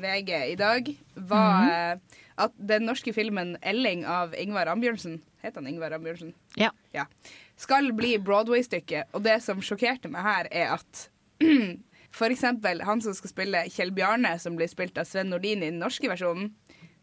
VG 0.00 0.30
i 0.52 0.56
dag, 0.56 0.86
var 1.28 1.68
eh, 1.68 1.96
at 2.40 2.54
den 2.56 2.86
norske 2.88 3.12
filmen 3.16 3.56
'Elling' 3.60 4.06
av 4.08 4.34
Ingvar 4.38 4.70
Ambjørnsen 4.72 5.20
Heter 5.42 5.62
han 5.62 5.66
Ingvar 5.70 5.94
Ambjørnsen? 5.96 6.34
Ja. 6.60 6.70
Ja. 6.92 7.06
Skal 7.56 7.92
bli 7.96 8.18
Broadway-stykke, 8.18 9.06
og 9.12 9.24
det 9.24 9.38
som 9.44 9.62
sjokkerte 9.64 10.10
meg 10.12 10.24
her, 10.26 10.48
er 10.52 10.74
at 10.76 11.08
eksempel 12.34 12.82
han 12.84 13.00
som 13.00 13.16
skal 13.16 13.32
spille 13.32 13.64
Kjell 13.72 13.92
Bjarne, 13.96 14.34
som 14.38 14.58
blir 14.58 14.68
spilt 14.68 14.98
av 15.00 15.08
Sven 15.08 15.32
Nordin 15.32 15.64
i 15.64 15.70
den 15.70 15.80
norske 15.80 16.10
versjonen, 16.10 16.52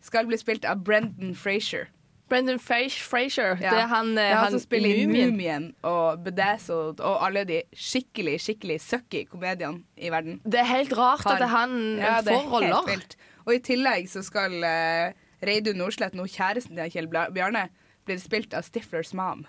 skal 0.02 0.30
bli 0.30 0.38
spilt 0.38 0.68
av 0.70 0.84
Brendan 0.86 1.34
Frazier. 1.36 1.90
Brendan 2.30 2.60
Frazier. 2.60 3.56
Ja. 3.62 3.72
Det 3.72 3.80
er 3.80 3.88
han, 3.88 4.10
Det 4.18 4.24
eh, 4.24 4.32
er 4.32 4.36
han 4.36 4.44
han 4.44 4.58
som 4.58 4.62
spiller 4.62 5.00
i 5.00 5.06
Mumien. 5.08 5.70
Og 5.88 6.24
Bedazzled 6.26 7.00
og 7.00 7.22
alle 7.26 7.46
de 7.48 7.62
skikkelig, 7.74 8.36
skikkelig 8.44 8.82
sucky 8.84 9.24
komediene 9.32 9.86
i 9.96 10.12
verden. 10.12 10.42
Det 10.44 10.60
er 10.60 10.68
helt 10.70 10.94
rart 10.98 11.24
Har- 11.24 11.40
at 11.42 11.50
han 11.50 11.98
Ja, 11.98 12.20
det 12.22 12.36
får 12.36 12.52
roller. 12.52 12.84
vilt. 12.88 13.16
Og 13.48 13.56
i 13.56 13.60
tillegg 13.64 14.10
så 14.12 14.22
skal 14.28 14.52
uh, 14.60 15.16
Reidun 15.46 15.78
Nordslett, 15.82 16.16
nå 16.18 16.26
kjæresten 16.32 16.78
til 16.78 16.92
Kjell 16.94 17.10
Bjarne, 17.12 17.68
blir 18.08 18.20
spilt 18.22 18.56
av 18.58 18.66
Stiflers 18.66 19.14
mom. 19.18 19.46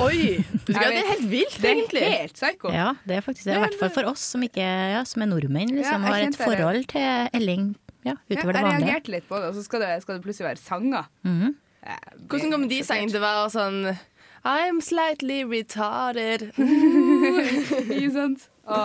Oi! 0.00 0.38
Skal, 0.64 0.80
det 0.80 1.02
er 1.02 1.10
helt 1.10 1.26
vilt, 1.30 1.58
Det 1.62 1.70
er 1.70 2.14
helt 2.22 2.34
psyko. 2.34 2.72
ja, 2.72 2.94
det 3.06 3.18
er 3.18 3.24
faktisk 3.24 3.46
det. 3.46 3.58
I 3.58 3.64
hvert 3.66 3.76
fall 3.78 3.92
for 3.94 4.10
oss 4.10 4.24
som, 4.32 4.42
ikke, 4.42 4.64
ja, 4.64 5.04
som 5.06 5.22
er 5.22 5.30
nordmenn, 5.30 5.74
liksom, 5.76 6.06
Ja, 6.06 6.14
har 6.14 6.24
et 6.26 6.38
forhold 6.40 6.88
til 6.90 7.30
Elling 7.36 7.76
ja, 8.06 8.14
Ja, 8.14 8.16
utover 8.30 8.54
jeg 8.54 8.56
det 8.56 8.64
vanlige. 8.64 8.86
reagerte 8.86 9.14
litt 9.14 9.28
på 9.28 9.38
det, 9.38 9.52
og 9.52 9.54
så 9.54 9.62
skal 9.66 9.84
det, 9.84 9.92
skal 10.02 10.18
det 10.18 10.24
plutselig 10.24 10.48
være 10.48 10.62
sanger. 10.62 11.08
Mm 11.22 11.40
-hmm. 11.40 11.54
Hvordan 12.28 12.50
kommer 12.50 12.68
de 12.68 12.84
sangene 12.84 13.10
til 13.10 13.18
å 13.18 13.26
være 13.26 13.50
sånn 13.50 13.96
I'm 14.46 14.80
slightly 14.80 15.42
retarded. 15.44 16.52
Ikke 17.90 18.12
sant? 18.12 18.48
Å, 18.66 18.78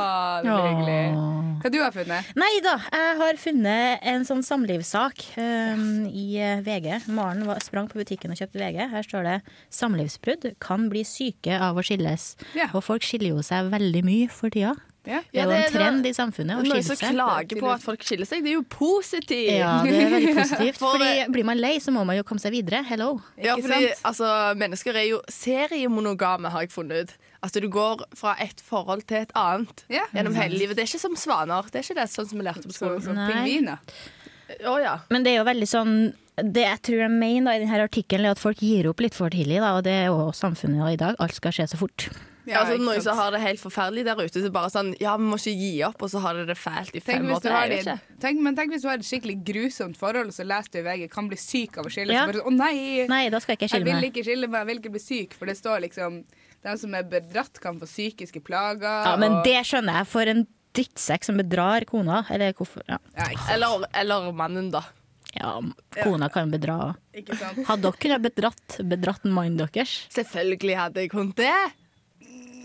det 0.46 0.52
blir 0.52 0.68
hyggelig. 0.68 1.40
Hva 1.62 1.70
du 1.74 1.78
har 1.82 1.94
funnet? 1.94 2.30
Nei 2.38 2.52
da, 2.66 2.76
jeg 2.94 3.18
har 3.20 3.40
funnet 3.42 4.06
en 4.12 4.26
sånn 4.28 4.44
samlivssak 4.46 5.24
um, 5.42 6.06
i 6.10 6.26
eh, 6.42 6.62
VG. 6.66 7.08
Maren 7.14 7.44
var, 7.50 7.62
sprang 7.66 7.90
på 7.90 8.02
butikken 8.02 8.34
og 8.34 8.38
kjøpte 8.38 8.62
VG. 8.62 8.80
Her 8.94 9.06
står 9.06 9.28
det 9.28 9.36
'Samlivsbrudd 9.74 10.48
kan 10.62 10.88
bli 10.90 11.04
syke 11.06 11.58
av 11.58 11.78
å 11.78 11.86
skilles'. 11.86 12.36
Ja. 12.58 12.70
Og 12.74 12.86
folk 12.86 13.06
skiller 13.06 13.36
jo 13.36 13.46
seg 13.46 13.74
veldig 13.74 14.06
mye 14.06 14.30
for 14.30 14.54
tida. 14.54 14.76
Ja. 15.04 15.24
Det 15.34 15.40
er 15.42 15.48
jo 15.50 15.54
en 15.58 15.72
trend 15.74 16.06
i 16.06 16.12
samfunnet 16.14 16.60
å 16.60 16.62
Noen 16.62 16.76
skille 16.78 16.84
som 16.86 17.00
seg. 17.00 17.16
klager 17.16 17.60
på 17.64 17.70
at 17.74 17.82
folk 17.82 18.04
skiller 18.06 18.28
seg. 18.30 18.44
Det 18.46 18.52
er 18.52 18.58
jo 18.60 18.66
positivt! 18.70 19.50
Ja, 19.58 19.72
det 19.82 19.96
er 19.98 20.12
veldig 20.14 20.36
positivt. 20.38 20.78
For 20.78 20.92
Fordi 21.00 21.26
blir 21.34 21.48
man 21.50 21.58
lei, 21.58 21.72
så 21.82 21.90
må 21.96 22.04
man 22.06 22.20
jo 22.20 22.24
komme 22.28 22.44
seg 22.44 22.54
videre. 22.54 22.84
Hello. 22.86 23.16
Ja, 23.42 23.56
fordi 23.58 23.90
altså, 24.06 24.30
mennesker 24.62 25.00
er 25.02 25.08
jo 25.10 25.22
seriemonogame, 25.34 26.52
har 26.54 26.68
jeg 26.68 26.74
funnet 26.76 27.02
ut. 27.10 27.16
Altså, 27.42 27.64
du 27.64 27.70
går 27.74 28.04
fra 28.14 28.36
et 28.46 28.62
forhold 28.62 29.08
til 29.10 29.24
et 29.24 29.32
annet 29.34 29.86
Ja. 29.90 30.06
gjennom 30.14 30.38
hele 30.38 30.54
livet. 30.60 30.78
Det 30.78 30.86
er 30.86 30.92
ikke 30.94 31.02
som 31.08 31.18
svaner. 31.18 31.66
Det 31.74 31.82
er 31.82 31.88
ikke 31.88 31.98
det 32.04 32.10
sånn 32.14 32.30
som 32.30 32.38
vi 32.38 32.46
lærte 32.46 32.68
på 32.70 32.78
skolen. 32.78 33.02
Som 33.02 33.18
pingviner. 33.18 33.80
Å 34.70 34.76
ja. 34.84 35.00
Men 35.10 35.24
det 35.26 35.32
er 35.34 35.40
jo 35.40 35.46
veldig 35.48 35.68
sånn 35.70 35.94
Det 36.42 36.64
jeg 36.66 36.80
tror 36.84 37.00
jeg 37.06 37.12
mener 37.14 37.46
da, 37.46 37.54
i 37.56 37.62
denne 37.64 37.84
artikkelen, 37.86 38.26
er 38.26 38.32
at 38.36 38.40
folk 38.42 38.62
gir 38.64 38.88
opp 38.90 39.02
litt 39.04 39.14
for 39.18 39.30
tidlig. 39.34 39.60
Da, 39.62 39.74
og 39.78 39.84
det 39.86 39.92
er 39.94 40.06
jo 40.10 40.30
samfunnet 40.34 40.94
i 40.94 40.98
dag. 40.98 41.16
Alt 41.20 41.36
skal 41.38 41.52
skje 41.54 41.68
så 41.74 41.78
fort. 41.78 42.08
Ja, 42.48 42.62
altså, 42.64 42.78
noen 42.82 43.02
som 43.06 43.18
har 43.18 43.32
det 43.32 43.40
helt 43.42 43.60
forferdelig 43.62 44.04
der 44.06 44.16
ute. 44.18 44.42
Så 44.42 44.50
bare 44.52 44.70
sånn, 44.74 44.96
ja, 45.00 45.16
vi 45.18 45.24
må 45.30 45.38
ikke 45.38 45.54
gi 45.60 45.84
opp, 45.86 46.02
og 46.02 46.10
så 46.10 46.20
har 46.24 46.34
de 46.40 46.46
det 46.50 46.58
fælt 46.58 46.90
i 46.96 47.00
Tenk 47.00 47.06
fem 47.06 47.28
hvis 47.28 47.38
år 47.38 47.52
Jeg 47.52 47.70
det- 47.70 47.80
ikke. 47.86 48.20
tenk, 48.20 48.40
men 48.42 48.56
tenk 48.56 48.72
hvis 48.74 48.82
du 48.82 48.88
har 48.88 48.96
et 48.98 49.06
skikkelig 49.06 49.44
grusomt 49.46 49.98
forhold, 49.98 50.28
og 50.28 50.34
så 50.34 50.44
leser 50.46 50.72
du 50.72 50.80
i 50.80 50.82
VG 50.88 51.08
kan 51.12 51.28
bli 51.30 51.38
syk 51.38 51.78
av 51.78 51.86
å 51.86 51.90
skille 51.94 52.12
Ja. 52.14 52.26
seg. 52.26 52.34
Bare 52.34 52.42
sånn, 52.44 52.54
Å 52.54 52.58
nei! 52.58 53.06
Nei, 53.08 53.30
da 53.30 53.40
skal 53.40 53.54
jeg 53.56 53.60
ikke 53.60 53.62
Jeg 53.62 53.70
skille 53.82 53.86
vil 53.86 54.02
meg. 54.02 54.14
ikke 54.14 54.26
skille 54.26 54.48
meg, 54.50 54.60
jeg 54.60 54.68
vil 54.68 54.80
ikke 54.82 54.92
bli 54.92 55.00
syk, 55.00 55.34
for 55.34 55.46
det 55.46 55.58
står 55.58 55.82
liksom 55.82 56.24
De 56.64 56.78
som 56.78 56.94
er 56.94 57.04
bedratt, 57.04 57.60
kan 57.60 57.80
få 57.80 57.86
psykiske 57.90 58.40
plager. 58.44 58.82
Ja, 59.06 59.16
men 59.18 59.32
og- 59.32 59.44
det 59.44 59.66
skjønner 59.66 59.94
jeg. 59.98 60.08
For 60.08 60.22
en 60.22 60.46
drittsekk 60.76 61.24
som 61.24 61.36
bedrar 61.38 61.84
kona. 61.86 62.24
Eller 62.30 62.54
hvorfor 62.54 62.84
ja. 62.88 62.98
ja. 63.18 63.26
Eller, 63.52 63.86
eller 63.96 64.32
mannen, 64.32 64.70
da. 64.70 64.84
ja, 65.36 65.60
kona 66.04 66.30
kan 66.30 66.52
bedra. 66.52 66.96
Hadde 67.66 67.92
dere 68.00 68.20
bedratt, 68.20 68.78
bedratt 68.88 69.24
mannen 69.26 69.58
deres? 69.58 70.08
Selvfølgelig 70.14 70.76
hadde 70.78 70.96
jeg 71.02 71.10
kunnet 71.10 71.36
det. 71.36 71.72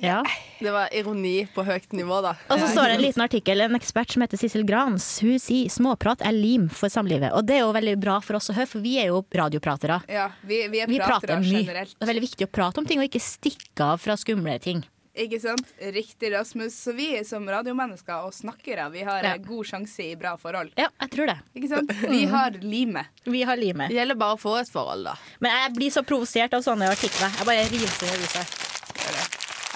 Ja. 0.03 0.23
Det 0.61 0.71
var 0.73 0.88
ironi 0.97 1.47
på 1.55 1.65
høyt 1.67 1.93
nivå, 1.97 2.19
da. 2.25 2.35
Og 2.50 2.59
så 2.61 2.69
står 2.73 2.88
det 2.88 2.95
en 2.97 3.03
liten 3.05 3.23
artikkel, 3.25 3.61
en 3.65 3.76
ekspert 3.79 4.12
som 4.12 4.23
heter 4.25 4.41
Sissel 4.41 4.65
Grans. 4.69 5.05
Hun 5.25 5.38
sier 5.43 5.69
småprat 5.73 6.25
er 6.25 6.33
lim 6.37 6.69
for 6.73 6.88
samlivet. 6.93 7.33
Og 7.37 7.45
det 7.49 7.59
er 7.59 7.65
jo 7.67 7.73
veldig 7.76 7.97
bra 8.00 8.19
for 8.25 8.37
oss 8.41 8.50
å 8.53 8.57
høre, 8.57 8.69
for 8.71 8.85
vi 8.85 8.97
er 9.03 9.09
jo 9.12 9.23
radiopratere. 9.37 10.03
Ja, 10.12 10.31
vi, 10.43 10.62
vi 10.73 10.81
er 10.85 10.91
Vi 10.91 11.00
prater 11.00 11.41
mye. 11.41 11.62
generelt. 11.65 11.97
Det 11.97 12.05
er 12.07 12.12
veldig 12.12 12.26
viktig 12.29 12.49
å 12.49 12.53
prate 12.53 12.81
om 12.83 12.87
ting, 12.88 13.00
og 13.00 13.09
ikke 13.09 13.21
stikke 13.25 13.88
av 13.93 14.00
fra 14.05 14.17
skumle 14.21 14.59
ting. 14.65 14.85
Ikke 15.17 15.38
sant? 15.41 15.65
Riktig, 15.81 16.29
Rasmus. 16.35 16.75
Så 16.76 16.93
vi 16.93 17.07
som 17.25 17.47
radiomennesker 17.49 18.26
og 18.26 18.35
snakkere, 18.37 18.91
vi 18.93 19.00
har 19.09 19.25
Ja. 19.25 19.37
god 19.41 19.65
sjanse 19.65 20.05
i 20.05 20.15
bra 20.15 20.35
forhold. 20.37 20.73
Ja, 20.76 20.91
jeg 21.00 21.11
tror 21.15 21.26
det. 21.33 21.38
Ikke 21.57 21.69
sant? 21.73 21.91
Vi 22.05 22.26
har 22.29 22.50
limet. 22.61 23.07
Vi 23.25 23.41
har 23.49 23.57
limet. 23.57 23.88
Det 23.88 23.97
gjelder 23.97 24.15
bare 24.21 24.37
å 24.37 24.41
få 24.41 24.59
et 24.61 24.69
forhold, 24.69 25.05
da. 25.09 25.15
Men 25.41 25.53
jeg 25.57 25.73
blir 25.79 25.91
så 25.91 26.05
provosert 26.05 26.53
av 26.53 26.61
sånne 26.61 26.91
artikler. 26.93 27.33
Jeg 27.33 27.47
bare 27.49 27.65
river 27.65 28.12
i 28.12 28.21
huset. 28.21 28.62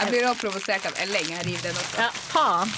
Jeg 0.00 0.11
blir 0.14 0.26
også 0.30 0.40
provosert 0.47 0.87
av 0.88 0.95
Elling. 1.04 1.26
Jeg 1.35 1.45
river 1.47 1.64
den 1.69 1.78
også. 1.80 1.99
Ja, 2.00 2.09
faen. 2.30 2.71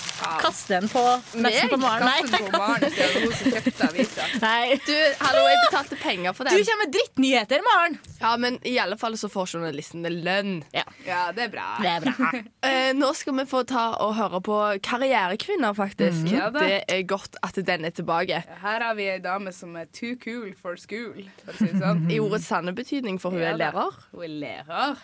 Kast 0.43 0.71
den 0.73 0.89
på 0.91 1.03
nesten 1.39 1.71
på 1.73 1.79
Maren. 1.83 2.09
Kasten 2.09 2.47
på 2.47 2.51
Nei. 2.51 2.59
Maren, 2.59 2.81
det 2.83 3.05
er 3.05 3.15
hun 3.23 3.35
som 3.39 3.53
kjøpte 3.57 3.89
avisa. 3.89 4.27
Nei. 4.47 4.79
Du, 4.87 4.95
hallo, 5.23 5.43
jeg 5.51 5.61
betalte 5.69 5.99
penger 6.03 6.37
for 6.39 6.49
den. 6.51 6.59
Du 6.59 6.67
kommer 6.71 6.83
med 6.87 6.95
drittnyheter, 6.97 7.63
Maren! 7.69 7.99
Ja, 8.23 8.33
men 8.39 8.59
i 8.67 8.75
alle 8.79 8.99
fall 8.99 9.17
så 9.19 9.31
får 9.33 9.55
journalistene 9.57 10.11
lønn. 10.15 10.61
Ja, 10.75 10.85
Ja, 11.07 11.23
det 11.35 11.49
er 11.49 11.53
bra. 11.55 11.69
det 11.83 11.93
er 11.97 12.05
bra. 12.09 12.33
Eh, 12.63 12.93
nå 12.95 13.09
skal 13.19 13.35
vi 13.41 13.45
få 13.51 13.65
ta 13.67 13.89
og 14.05 14.13
høre 14.15 14.39
på 14.47 14.57
Karrierekvinner, 14.87 15.75
faktisk. 15.75 16.29
Ja 16.31 16.47
da. 16.55 16.63
det 16.63 16.77
er 16.95 17.01
godt 17.11 17.35
at 17.43 17.57
den 17.67 17.85
er 17.89 17.91
tilbake. 17.95 18.39
Her 18.63 18.85
har 18.87 18.95
vi 18.99 19.09
ei 19.11 19.19
dame 19.23 19.51
som 19.55 19.75
er 19.81 19.89
too 19.91 20.15
cool 20.23 20.53
for 20.55 20.79
school, 20.79 21.25
for 21.43 21.51
å 21.51 21.57
si 21.59 21.69
det 21.73 21.81
sånn. 21.83 22.05
I 22.15 22.21
ordets 22.23 22.47
sanne 22.53 22.75
betydning, 22.77 23.19
for 23.23 23.35
hun 23.35 23.43
Ja 23.43 23.51
er 23.57 23.59
lærer. 23.65 23.99
Hun 24.15 24.23
er 24.29 24.37
lærer. 24.45 25.03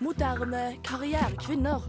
Moderne 0.00 0.76
karrierekvinner. 0.84 1.82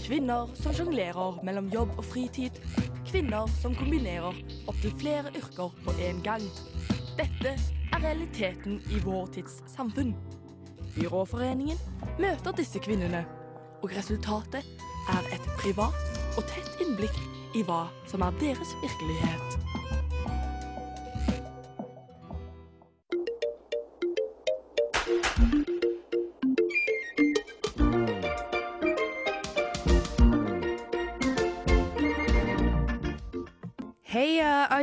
Kvinner 0.00 0.48
som 0.56 0.72
sjonglerer 0.72 1.42
mellom 1.44 1.66
jobb 1.68 1.90
og 2.00 2.06
fritid. 2.08 2.56
Kvinner 3.04 3.50
som 3.60 3.74
kombinerer 3.76 4.32
opptil 4.64 4.94
flere 5.02 5.32
yrker 5.36 5.74
på 5.84 5.92
en 6.06 6.22
gang. 6.24 6.46
Dette 7.18 7.52
er 7.52 8.00
realiteten 8.00 8.80
i 8.88 9.02
vår 9.04 9.28
tids 9.36 9.58
samfunn. 9.74 10.14
Byråforeningen 10.94 11.76
møter 12.16 12.56
disse 12.56 12.80
kvinnene, 12.80 13.26
og 13.82 13.92
resultatet 13.92 14.64
er 15.12 15.32
et 15.36 15.52
privat 15.60 16.00
og 16.38 16.48
tett 16.48 16.80
innblikk 16.80 17.20
i 17.52 17.66
hva 17.68 17.84
som 18.08 18.24
er 18.24 18.40
deres 18.40 18.72
virkelighet. 18.80 19.60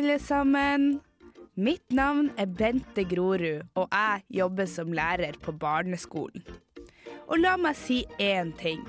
Alle 0.01 0.19
sammen. 0.19 0.99
Mitt 1.53 1.91
navn 1.93 2.31
er 2.39 2.47
Bente 2.49 3.03
Grorud, 3.05 3.67
og 3.77 3.91
jeg 3.93 4.23
jobber 4.39 4.65
som 4.65 4.93
lærer 4.97 5.35
på 5.43 5.53
barneskolen. 5.53 6.41
Og 7.29 7.37
la 7.37 7.51
meg 7.61 7.77
si 7.77 7.99
én 8.17 8.49
ting. 8.57 8.81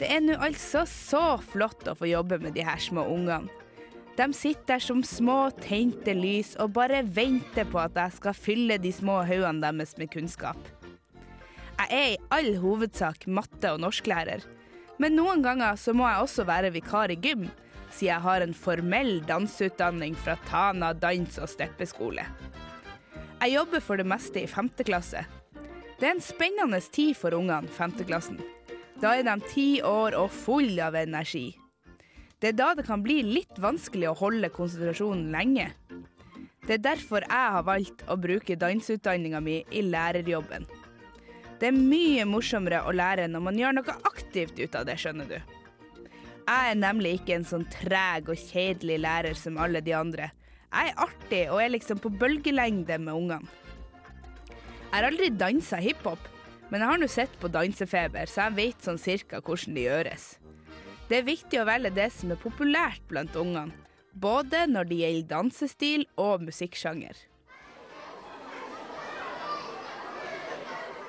Det 0.00 0.08
er 0.08 0.22
nå 0.24 0.38
altså 0.40 0.86
så 0.88 1.36
flott 1.44 1.84
å 1.90 1.96
få 1.98 2.08
jobbe 2.08 2.38
med 2.40 2.56
de 2.56 2.64
her 2.64 2.80
små 2.80 3.04
ungene. 3.12 3.52
De 4.16 4.30
sitter 4.32 4.78
der 4.78 4.86
som 4.86 5.02
små 5.04 5.50
tente 5.60 6.14
lys 6.16 6.54
og 6.62 6.72
bare 6.78 7.02
venter 7.04 7.68
på 7.68 7.82
at 7.82 7.98
jeg 8.00 8.16
skal 8.16 8.38
fylle 8.38 8.80
de 8.80 8.94
små 8.96 9.18
hodene 9.28 9.60
deres 9.60 9.92
med 10.00 10.08
kunnskap. 10.14 10.56
Jeg 11.82 11.92
er 11.92 12.08
i 12.14 12.18
all 12.32 12.54
hovedsak 12.64 13.28
matte- 13.28 13.74
og 13.76 13.84
norsklærer, 13.84 14.40
Men 14.96 15.12
noen 15.12 15.42
ganger 15.44 15.76
så 15.76 15.92
må 15.92 16.08
jeg 16.08 16.24
også 16.24 16.44
være 16.48 16.72
vikar 16.72 17.12
i 17.12 17.20
gym, 17.20 17.50
siden 17.90 18.08
jeg 18.10 18.24
har 18.24 18.44
en 18.44 18.54
formell 18.54 19.20
danseutdanning 19.28 20.16
fra 20.18 20.36
Tana 20.48 20.92
dans- 20.92 21.38
og 21.38 21.48
steppeskole. 21.48 22.24
Jeg 23.40 23.52
jobber 23.52 23.80
for 23.84 23.96
det 23.96 24.06
meste 24.08 24.42
i 24.42 24.48
femte 24.48 24.84
klasse. 24.84 25.26
Det 26.00 26.08
er 26.08 26.14
en 26.16 26.24
spennende 26.24 26.80
tid 26.80 27.14
for 27.16 27.36
ungene, 27.36 27.68
femteklassen. 27.68 28.40
Da 29.00 29.14
er 29.16 29.24
de 29.24 29.36
ti 29.52 29.82
år 29.84 30.16
og 30.16 30.30
full 30.32 30.78
av 30.80 30.96
energi. 30.96 31.50
Det 32.40 32.52
er 32.52 32.56
da 32.56 32.74
det 32.76 32.86
kan 32.86 33.02
bli 33.04 33.22
litt 33.24 33.60
vanskelig 33.60 34.10
å 34.10 34.18
holde 34.18 34.52
konsentrasjonen 34.52 35.30
lenge. 35.32 35.70
Det 36.66 36.78
er 36.78 36.84
derfor 36.84 37.24
jeg 37.24 37.52
har 37.54 37.64
valgt 37.64 38.02
å 38.08 38.16
bruke 38.20 38.58
danseutdanninga 38.60 39.40
mi 39.40 39.60
i 39.70 39.84
lærerjobben. 39.86 40.66
Det 41.60 41.70
er 41.70 41.76
mye 41.76 42.24
morsommere 42.28 42.82
å 42.84 42.92
lære 42.92 43.28
når 43.32 43.44
man 43.46 43.60
gjør 43.60 43.78
noe 43.78 43.94
aktivt 44.10 44.58
ut 44.60 44.74
av 44.76 44.84
det, 44.88 44.98
skjønner 45.00 45.30
du. 45.30 45.38
Jeg 46.46 46.70
er 46.70 46.78
nemlig 46.78 47.16
ikke 47.18 47.34
en 47.40 47.46
sånn 47.46 47.64
treg 47.74 48.28
og 48.30 48.38
kjedelig 48.38 49.00
lærer 49.02 49.38
som 49.38 49.58
alle 49.58 49.80
de 49.82 49.94
andre. 49.98 50.30
Jeg 50.70 50.92
er 50.92 51.00
artig 51.02 51.42
og 51.50 51.58
er 51.62 51.72
liksom 51.74 51.98
på 52.02 52.12
bølgelengde 52.20 52.98
med 53.02 53.14
ungene. 53.18 53.50
Jeg 54.86 54.94
har 54.94 55.08
aldri 55.08 55.30
dansa 55.34 55.80
hiphop, 55.82 56.22
men 56.70 56.80
jeg 56.80 56.90
har 56.92 57.00
nå 57.02 57.08
sett 57.10 57.34
på 57.42 57.50
Dansefeber, 57.52 58.30
så 58.30 58.46
jeg 58.46 58.56
vet 58.56 58.86
sånn 58.86 59.00
cirka 59.02 59.42
hvordan 59.42 59.74
det 59.76 59.86
gjøres. 59.88 60.28
Det 61.10 61.18
er 61.18 61.26
viktig 61.26 61.60
å 61.60 61.66
velge 61.66 61.92
det 61.98 62.06
som 62.14 62.30
er 62.32 62.40
populært 62.40 63.02
blant 63.10 63.34
ungene, 63.38 63.74
både 64.14 64.64
når 64.70 64.88
det 64.88 65.00
gjelder 65.02 65.30
dansestil 65.34 66.06
og 66.14 66.46
musikksjanger. 66.46 67.18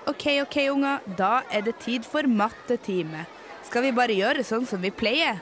OK, 0.08 0.25
OK, 0.41 0.62
unger. 0.72 1.01
Da 1.20 1.41
er 1.51 1.65
det 1.67 1.77
tid 1.84 2.06
for 2.08 2.27
mattetime. 2.32 3.25
Skal 3.68 3.84
vi 3.84 3.92
bare 3.92 4.16
gjøre 4.16 4.44
sånn 4.48 4.66
som 4.66 4.80
vi 4.80 4.90
pleier? 4.96 5.42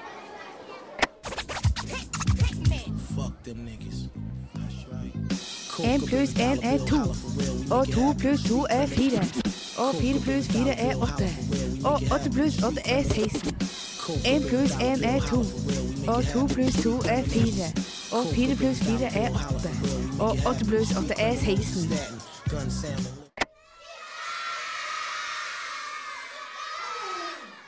En 5.86 6.02
pluss 6.02 6.32
en 6.42 6.64
er 6.64 6.78
to, 6.90 7.02
og 7.70 7.92
to 7.94 8.14
pluss 8.18 8.44
to 8.48 8.64
er 8.74 8.88
fire. 8.90 9.22
Og 9.78 9.96
fire 10.00 10.22
pluss 10.26 10.48
fire 10.50 10.74
er 10.74 10.96
åtte, 11.06 11.28
og 11.86 12.02
åtte 12.16 12.32
pluss 12.34 12.58
åtte 12.64 12.82
er 12.90 13.04
16. 13.04 13.54
En 14.26 14.48
pluss 14.50 14.74
en 14.82 15.04
er 15.04 15.20
to, 15.30 15.44
og 16.08 16.26
to 16.32 16.48
pluss 16.54 16.80
to 16.82 16.96
er 17.06 17.22
fire. 17.30 17.70
Og 18.12 18.34
fire 18.34 18.56
pluss 18.56 18.82
fire 18.88 19.12
er 19.14 19.30
åtte, 19.44 19.76
og 20.20 20.50
åtte 20.50 20.66
pluss 20.66 20.98
åtte 20.98 21.20
er 21.22 21.38
16. 21.38 23.25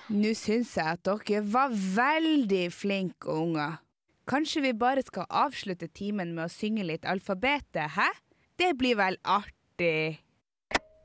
Nå 0.07 0.29
syns 0.39 0.69
jeg 0.77 0.87
at 0.87 1.01
dere 1.03 1.41
var 1.43 1.67
veldig 1.75 2.71
flinke 2.71 3.27
unger. 3.27 3.83
Kanskje 4.27 4.61
vi 4.63 4.71
bare 4.71 5.01
skal 5.03 5.25
avslutte 5.27 5.87
timen 5.91 6.31
med 6.35 6.45
å 6.45 6.47
synge 6.51 6.83
litt 6.87 7.03
alfabetet, 7.03 7.91
hæ? 7.91 8.07
Det 8.55 8.77
blir 8.79 8.95
vel 8.95 9.17
artig. 9.27 10.23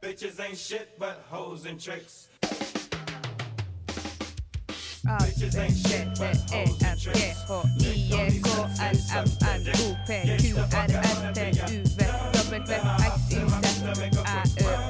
Bitches 0.03 0.39
ain't 0.39 0.59
shit 0.59 0.99
but 0.99 1.19
hoes 1.31 1.67
and 1.67 1.81
tricks. 1.81 2.29
A, 5.03 5.19
B, 5.19 5.27
C, 5.35 5.47
D, 6.15 6.23
E, 6.55 6.63
F, 6.87 7.03
G, 7.03 7.11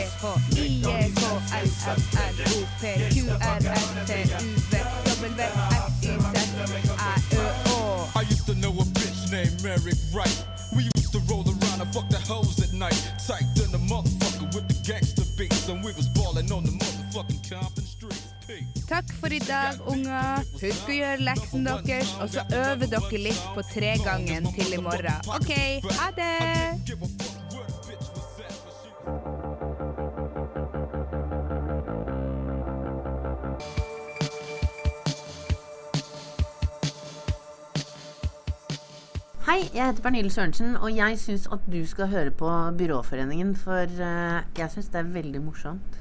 P, 2.75 2.93
Q, 2.95 3.31
R, 3.35 3.61
S, 3.65 3.91
T, 3.95 4.19
U, 4.35 4.61
V, 4.69 4.83
W, 5.25 5.49
X, 5.55 6.09
Y, 6.15 6.33
Z, 6.35 6.93
Æ, 6.95 7.13
Ø, 7.35 7.47
Å. 7.65 8.09
I 8.15 8.21
used 8.21 8.45
to 8.45 8.55
know 8.55 8.71
a 8.71 8.85
bitch 8.95 9.31
named 9.31 9.61
Mary 9.63 9.93
Wright. 10.13 10.37
We 10.75 10.83
used 10.95 11.11
to 11.11 11.19
roll 11.29 11.43
around 11.43 11.81
and 11.81 11.93
fuck 11.93 12.07
the 12.09 12.19
hoes 12.19 12.59
at 12.63 12.73
night. 12.73 12.95
Psyched 13.19 13.59
in 13.63 13.71
the 13.71 13.81
motherfucker 13.91 14.47
with 14.55 14.67
the 14.67 14.77
gangster 14.87 15.25
beats. 15.37 15.67
And 15.67 15.83
we 15.83 15.91
was 15.93 16.07
balling 16.09 16.51
on 16.51 16.63
the 16.63 16.71
motherfucking 16.71 17.41
Compton 17.49 17.83
streets. 17.85 18.31
Takk 18.87 19.11
for 19.19 19.33
i 19.33 19.39
dag, 19.39 19.79
unger. 19.89 20.45
Husk 20.61 20.89
å 20.89 20.93
gjøre 20.93 21.25
leksen 21.25 21.65
deres, 21.65 22.11
og 22.21 22.29
så 22.29 22.45
øver 22.53 22.85
dere 22.91 23.21
litt 23.23 23.47
på 23.55 23.65
tregangen 23.73 24.45
til 24.53 24.77
i 24.77 24.77
morgen. 24.77 25.31
OK, 25.33 25.81
ha 25.97 26.11
det! 26.13 27.34
Hei, 39.45 39.59
jeg 39.75 39.85
heter 39.85 40.01
Pernille 40.01 40.31
Sørensen, 40.33 40.71
og 40.81 40.89
jeg 40.89 41.19
syns 41.21 41.43
at 41.53 41.67
du 41.69 41.83
skal 41.85 42.07
høre 42.09 42.31
på 42.33 42.49
Byråforeningen, 42.79 43.51
for 43.55 43.85
eh, 43.85 44.39
jeg 44.57 44.71
syns 44.73 44.87
det 44.89 45.03
er 45.03 45.11
veldig 45.13 45.41
morsomt. 45.45 45.94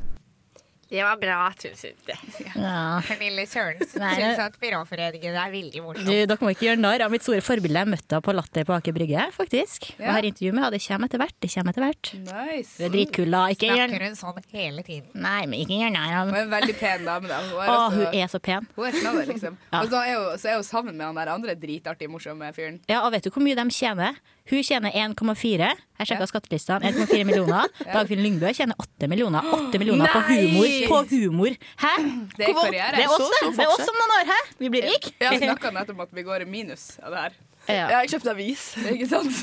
Det 0.94 1.02
var 1.02 1.16
bra, 1.18 1.38
tusen 1.59 1.96
takk. 2.07 2.37
Ja. 2.54 3.00
Pernille 3.02 3.42
Sørensen 3.50 3.98
syns 4.14 4.38
at 4.44 4.54
Byråforeningen 4.62 5.35
er 5.35 5.50
veldig 5.50 5.80
morsom. 5.83 6.07
Du, 6.07 6.12
dere 6.14 6.37
må 6.38 6.52
ikke 6.54 6.68
gjøre 6.68 6.78
narr 6.78 7.02
av 7.02 7.11
mitt 7.11 7.24
store 7.26 7.42
forbilde. 7.42 7.80
Jeg 7.83 7.90
møtte 7.90 8.14
henne 8.14 8.22
på 8.28 8.35
Latter 8.37 8.66
på 8.68 8.76
Aker 8.76 8.94
Brygge, 8.94 9.24
faktisk. 9.35 9.88
Og 9.96 10.04
her 10.04 10.12
har 10.20 10.28
intervju 10.28 10.52
med 10.54 10.62
henne. 10.62 10.76
Det 10.76 10.83
kommer 10.87 11.11
etter 11.11 11.22
hvert. 11.24 11.37
Det 11.42 11.50
kommer 11.50 11.74
etter 11.74 11.85
hvert. 11.88 12.12
Nice. 12.28 12.76
Du 12.78 12.85
er 12.87 12.92
dritkul. 12.94 13.38
Ikke 13.57 13.70
gjør 13.72 13.90
Snakker 13.90 14.07
hun 14.07 14.18
sånn 14.20 14.46
hele 14.54 14.85
tiden? 14.87 15.09
Nei, 15.26 15.40
men 15.50 15.64
ikke 15.64 15.80
gjør 15.80 15.94
narr 15.96 16.14
av 16.20 16.30
Hun 16.30 16.38
er 16.38 16.46
en 16.46 16.54
veldig 16.54 16.76
pen 16.78 17.09
dame, 17.11 17.33
da. 17.33 17.40
Hun 17.42 17.57
er, 17.59 17.72
Å, 17.74 17.74
også, 17.80 17.98
hun 17.98 18.20
er 18.22 18.30
så 18.37 18.42
pen. 18.50 18.70
hun 18.78 18.87
er 18.87 18.98
knallet, 19.00 19.33
liksom. 19.35 19.59
Ja. 19.72 19.83
Og 19.83 19.90
så 19.90 20.04
er, 20.04 20.14
hun, 20.14 20.38
så 20.44 20.52
er 20.52 20.61
hun 20.61 20.68
sammen 20.70 20.94
med 21.00 21.09
han 21.11 21.18
der 21.18 21.33
andre 21.35 21.59
dritartige, 21.59 22.12
morsomme 22.14 22.52
fyren. 22.54 22.78
Ja, 22.90 23.02
og 23.02 23.11
vet 23.16 23.26
du 23.26 23.33
hvor 23.35 23.42
mye 23.42 23.59
de 23.59 23.66
tjener? 23.74 24.22
Hun 24.50 24.61
tjener 24.61 24.92
1,4. 24.92 25.68
Jeg 25.96 26.09
sjekka 26.11 26.26
skattelistene. 26.28 26.90
1,4 26.92 27.24
millioner. 27.24 27.70
Dagfinn 27.94 28.20
Lyngbø 28.20 28.50
tjener 28.52 28.76
8 28.76 29.09
millioner. 29.09 29.46
8 29.57 29.80
millioner 29.80 30.11
på 30.12 30.20
humor. 30.28 30.74
På 30.90 30.98
humor. 31.09 31.54
Hæ? 31.80 31.92
Det 32.37 32.50
er 32.50 32.59
karriere. 32.59 32.90
Det 32.98 33.07
er 33.07 33.14
oss, 33.14 33.24
Så 33.24 33.38
det. 33.48 33.54
Det 33.57 33.64
er 33.64 33.72
oss 33.72 33.88
om 33.88 33.96
noen 34.02 34.12
år, 34.18 34.28
hæ? 34.28 34.37
Vi 34.61 34.70
blir 34.74 34.85
rike. 34.90 35.14
Vi 35.22 35.40
snakka 35.46 35.72
nettopp 35.72 35.96
om 35.96 36.04
at 36.04 36.12
vi 36.18 36.26
går 36.28 36.44
i 36.44 36.48
minus 36.59 36.85
av 37.00 37.16
det 37.16 37.22
her. 37.24 37.38
Ja. 37.64 37.74
Jeg 37.88 37.96
har 37.96 38.11
kjøpt 38.12 38.28
avis. 38.35 38.66
Ikke 38.92 39.09
sant? 39.09 39.40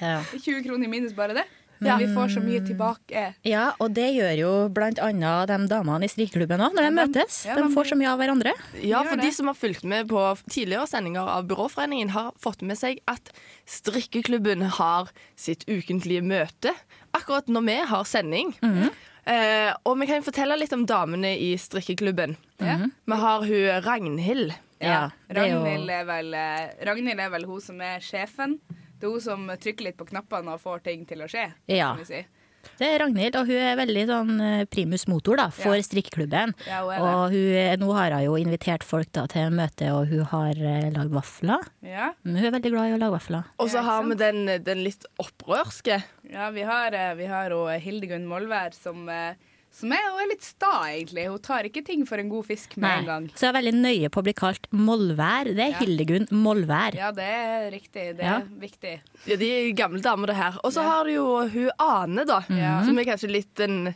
Ja. 0.00 0.14
20 0.46 0.64
kroner 0.64 0.88
i 0.88 0.92
minus, 0.96 1.12
bare 1.18 1.36
det. 1.36 1.44
Men 1.80 1.98
vi 1.98 2.06
får 2.12 2.28
så 2.34 2.40
mye 2.44 2.60
tilbake. 2.66 3.34
ja, 3.42 3.72
og 3.80 3.94
det 3.96 4.08
gjør 4.14 4.34
jo 4.38 4.50
annet 4.68 5.48
de 5.48 5.58
damene 5.68 6.04
i 6.04 6.08
strikkeklubben 6.12 6.60
òg, 6.60 6.74
når 6.76 6.82
de 6.82 6.90
de- 6.90 6.96
møtes. 6.98 7.38
ja, 7.46 7.54
De 7.56 7.62
de- 7.62 7.74
får 7.74 7.84
så 7.90 7.96
mye 7.96 8.10
av 8.12 8.18
hverandre. 8.20 8.52
Ja, 8.82 9.02
for 9.02 9.16
de 9.16 9.30
som 9.32 9.46
har 9.46 9.54
fulgt 9.54 9.84
med 9.84 10.08
på 10.08 10.20
tidligere 10.50 10.86
sendinger 10.86 11.26
av 11.26 11.46
Byråforeningen, 11.48 12.10
har 12.10 12.32
fått 12.38 12.60
med 12.62 12.76
seg 12.76 13.00
at 13.08 13.30
strikkeklubben 13.66 14.62
har 14.76 15.08
sitt 15.36 15.64
ukentlige 15.68 16.22
møte 16.22 16.74
akkurat 17.16 17.46
når 17.48 17.64
vi 17.66 17.76
har 17.90 18.04
sending. 18.04 18.54
eh, 19.26 19.72
og 19.86 19.98
vi 20.00 20.06
kan 20.06 20.22
fortelle 20.22 20.58
litt 20.58 20.72
om 20.72 20.84
damene 20.86 21.32
i 21.38 21.54
strikkeklubben. 21.56 22.36
Vi 22.60 23.16
har 23.16 23.40
hun 23.46 23.82
Ragnhild. 23.84 24.52
Ja, 24.80 25.10
Ragnhild 25.30 25.90
er, 25.90 26.04
vel, 26.08 26.34
eh, 26.34 26.70
Ragnhild 26.86 27.20
er 27.20 27.30
vel 27.30 27.44
hun 27.44 27.60
som 27.60 27.80
er 27.80 27.98
sjefen. 28.00 28.58
Det 29.00 29.08
er 29.08 29.14
hun 29.16 29.20
som 29.24 29.46
trykker 29.48 29.86
litt 29.88 29.96
på 29.96 30.06
knappene 30.10 30.52
og 30.54 30.60
får 30.60 30.82
ting 30.84 31.06
til 31.08 31.24
å 31.24 31.28
skje. 31.30 31.48
Ja. 31.72 31.94
kan 31.96 32.04
si. 32.06 32.20
Det 32.76 32.84
er 32.92 32.98
Ragnhild, 33.00 33.36
og 33.40 33.46
hun 33.48 33.56
er 33.56 33.76
veldig 33.78 34.02
sånn 34.10 34.32
eh, 34.44 34.64
primus 34.68 35.06
motor 35.08 35.38
da, 35.40 35.46
for 35.48 35.72
Ja. 35.78 35.80
strikkeklubben. 35.80 36.52
Ja, 36.68 36.82
hun 36.84 37.06
og 37.08 37.30
hun, 37.32 37.54
er- 37.56 37.78
nå 37.80 37.88
har 37.96 38.12
hun 38.12 38.24
jo 38.26 38.34
invitert 38.36 38.84
folk 38.84 39.08
da, 39.16 39.24
til 39.26 39.48
møte, 39.56 39.88
og 39.96 40.08
hun 40.12 40.26
har 40.28 40.50
eh, 40.60 40.90
lagd 40.92 41.08
vafler. 41.16 41.64
Ja. 41.82 42.10
Hun 42.22 42.36
er 42.36 42.50
veldig 42.52 42.70
glad 42.74 42.90
i 42.90 42.96
å 42.98 43.00
lage 43.00 43.16
vafler. 43.16 43.44
Og 43.58 43.70
så 43.72 43.80
har 43.82 44.04
vi 44.04 44.14
den, 44.20 44.44
den 44.62 44.84
litt 44.84 45.06
opprørske. 45.18 46.02
Ja, 46.30 46.50
vi 46.52 46.60
har, 46.68 46.92
eh, 46.92 47.14
vi 47.16 47.24
har 47.32 47.48
Hildegunn 47.80 48.26
Molvær 48.28 48.74
som, 48.76 49.08
eh, 49.08 49.32
som 49.80 49.92
er, 49.96 50.04
hun 50.12 50.20
er 50.22 50.28
litt 50.30 50.44
sta, 50.46 50.72
egentlig. 50.90 51.24
Hun 51.32 51.38
tar 51.44 51.66
ikke 51.68 51.82
ting 51.86 52.04
for 52.08 52.20
en 52.22 52.28
god 52.32 52.46
fisk 52.46 52.76
med 52.80 53.00
en 53.00 53.08
gang. 53.08 53.28
Så 53.34 53.46
jeg 53.46 53.50
er 53.54 53.56
veldig 53.58 53.74
nøye 53.80 54.10
på 54.12 54.20
å 54.22 54.26
bli 54.28 54.34
kalt 54.36 54.68
Molvær. 54.76 55.48
Det 55.50 55.58
er 55.64 55.72
Ja. 55.72 55.78
Hildegunn 55.80 56.28
Molvær. 56.30 56.94
Ja, 56.98 57.10
det 57.16 57.24
er 57.26 57.70
riktig. 57.72 58.04
Det 58.16 58.24
Ja. 58.24 58.36
er 58.38 58.46
viktig. 58.60 58.94
Ja, 59.26 59.36
de 59.36 59.50
er 59.50 59.72
gamle 59.74 60.00
damer, 60.04 60.26
det 60.28 60.36
her. 60.36 60.58
Og 60.62 60.72
så 60.72 60.82
Ja. 60.82 60.88
har 60.90 61.04
du 61.04 61.10
jo 61.14 61.48
hun 61.48 61.70
Ane, 61.78 62.24
da. 62.26 62.40
Ja. 62.48 62.82
Som 62.84 62.98
er 62.98 63.04
kanskje 63.04 63.30
litt 63.30 63.58
en 63.60 63.94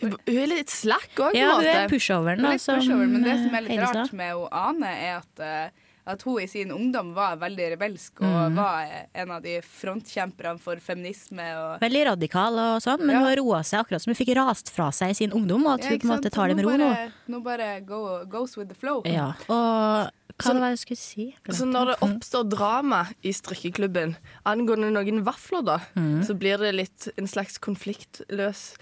Hun, 0.00 0.12
hun 0.28 0.36
er 0.38 0.46
litt 0.46 0.68
slakk 0.70 1.10
òg, 1.16 1.32
på 1.32 1.34
Ja, 1.34 1.50
en 1.50 1.56
hun 1.56 1.64
er 1.66 1.88
måte. 1.88 1.90
pushoveren, 1.90 2.36
Hun 2.38 2.42
da. 2.44 2.48
er 2.50 2.52
litt 2.52 2.60
Som 2.60 3.12
men 3.12 3.22
det 3.24 3.36
som 3.42 3.54
er 3.56 3.60
litt 3.62 3.70
Heidi 3.80 3.94
rart 3.98 4.12
med 4.12 4.32
hun 4.32 4.48
Ane, 4.52 4.86
er 4.86 5.16
at, 5.16 5.40
eh, 5.40 5.70
at 6.08 6.22
hun 6.24 6.40
i 6.40 6.46
sin 6.48 6.70
ungdom 6.72 7.10
var 7.14 7.36
veldig 7.36 7.66
rebelsk 7.76 8.20
Mm. 8.24 8.28
og 8.32 8.56
var 8.56 8.82
eh, 8.88 9.06
en 9.22 9.30
av 9.36 9.42
de 9.44 9.58
frontkjemperne 9.60 10.58
for 10.60 10.76
feminisme. 10.80 11.44
Og, 11.58 11.80
Veldig 11.84 12.04
radikal 12.12 12.56
og 12.58 12.80
sånn, 12.82 13.00
men 13.04 13.10
Ja. 13.14 13.18
hun 13.20 13.28
har 13.28 13.36
roa 13.42 13.60
seg 13.62 13.80
akkurat 13.84 14.00
som 14.02 14.12
hun 14.14 14.18
fikk 14.18 14.34
rast 14.36 14.70
fra 14.72 14.90
seg 14.90 15.10
i 15.10 15.18
sin 15.20 15.30
ungdom, 15.36 15.66
og 15.66 15.78
at 15.78 15.84
hun 15.84 15.92
ja, 15.92 15.98
på 15.98 16.08
en 16.08 16.14
måte 16.16 16.30
tar 16.32 16.48
det 16.48 16.56
med 16.56 16.64
ro 16.64 16.76
nå. 16.80 16.90
nå. 17.28 17.42
Bare, 17.44 17.80
go, 17.84 18.24
goes 18.24 18.56
with 18.56 18.68
the 18.68 18.74
flow. 18.74 19.02
Ja. 19.04 19.34
Og 19.48 20.10
hva 20.38 20.52
var 20.54 20.60
det 20.70 20.78
jeg 20.78 20.82
skulle 20.86 21.02
si? 21.02 21.36
Så 21.50 21.66
når 21.66 21.92
det 21.92 21.96
oppstår 22.06 22.48
drama 22.48 23.06
i 23.22 23.32
strikkeklubben 23.32 24.16
angående 24.46 24.90
noen 24.94 25.22
vafler, 25.24 25.62
da, 25.64 25.78
Mm. 25.96 26.22
så 26.24 26.32
blir 26.38 26.56
det 26.58 26.74
litt 26.74 27.08
en 27.18 27.26
slags 27.26 27.58
konfliktløs 27.58 28.76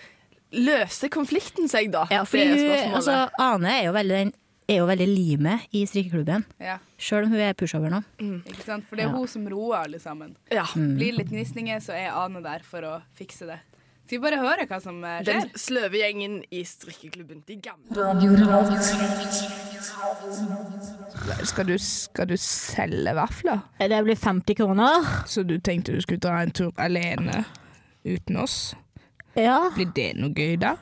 løser 0.53 1.09
konflikten 1.11 1.69
seg, 1.69 1.91
da? 1.93 2.07
Ja, 2.11 2.23
fordi 2.25 2.45
Det 2.45 2.53
er 2.53 2.57
hun, 2.57 2.71
spørsmålet. 2.71 2.95
altså, 2.95 3.31
Ane 3.39 3.67
er 3.81 3.85
jo 3.87 3.93
veldig, 3.93 4.33
er 4.69 4.81
jo 4.81 4.87
veldig 4.89 5.07
limet 5.09 5.67
i 5.73 5.85
strikkeklubben. 5.87 6.45
Ja, 6.61 6.79
Sjøl 6.99 7.25
om 7.29 7.31
hun 7.37 7.41
er 7.41 7.53
pushover 7.55 7.91
nå. 7.93 8.03
ikke 8.19 8.65
sant? 8.65 8.85
For 8.89 8.97
det 8.97 9.05
er 9.05 9.09
Ja. 9.11 9.17
hun 9.17 9.29
som 9.29 9.47
roer 9.49 9.85
alle 9.85 9.99
sammen. 10.01 10.37
ja. 10.51 10.65
Mm. 10.75 10.97
Blir 10.97 11.13
det 11.13 11.19
litt 11.19 11.31
gnisninger, 11.31 11.79
så 11.81 11.93
er 11.95 12.11
Ane 12.13 12.43
der 12.43 12.61
for 12.65 12.81
å 12.83 13.03
fikse 13.17 13.47
det. 13.47 13.61
Skal 14.07 14.21
vi 14.21 14.23
bare 14.23 14.39
høre 14.39 14.67
hva 14.71 14.81
som 14.81 15.01
skjer? 15.03 15.25
Den 15.25 15.49
sløve 15.59 15.99
gjengen 15.99 16.45
i 16.55 16.63
strikkeklubben. 16.63 17.43
De 17.47 17.57
gamle. 17.57 17.91
Skal 21.45 21.67
du, 21.67 21.79
skal 21.79 22.29
du 22.31 22.37
selge 22.37 23.15
vafler? 23.17 23.61
Det 23.81 24.03
blir 24.07 24.15
50 24.17 24.55
kroner. 24.59 25.07
Så 25.27 25.43
du 25.43 25.59
tenkte 25.59 25.93
du 25.95 26.01
skulle 26.01 26.21
dra 26.23 26.41
en 26.43 26.51
tur 26.55 26.73
alene 26.79 27.45
uten 28.05 28.37
oss? 28.43 28.75
Ja. 29.37 29.71
Blir 29.75 29.91
det 29.95 30.13
noe 30.17 30.31
gøy, 30.33 30.57
da? 30.63 30.77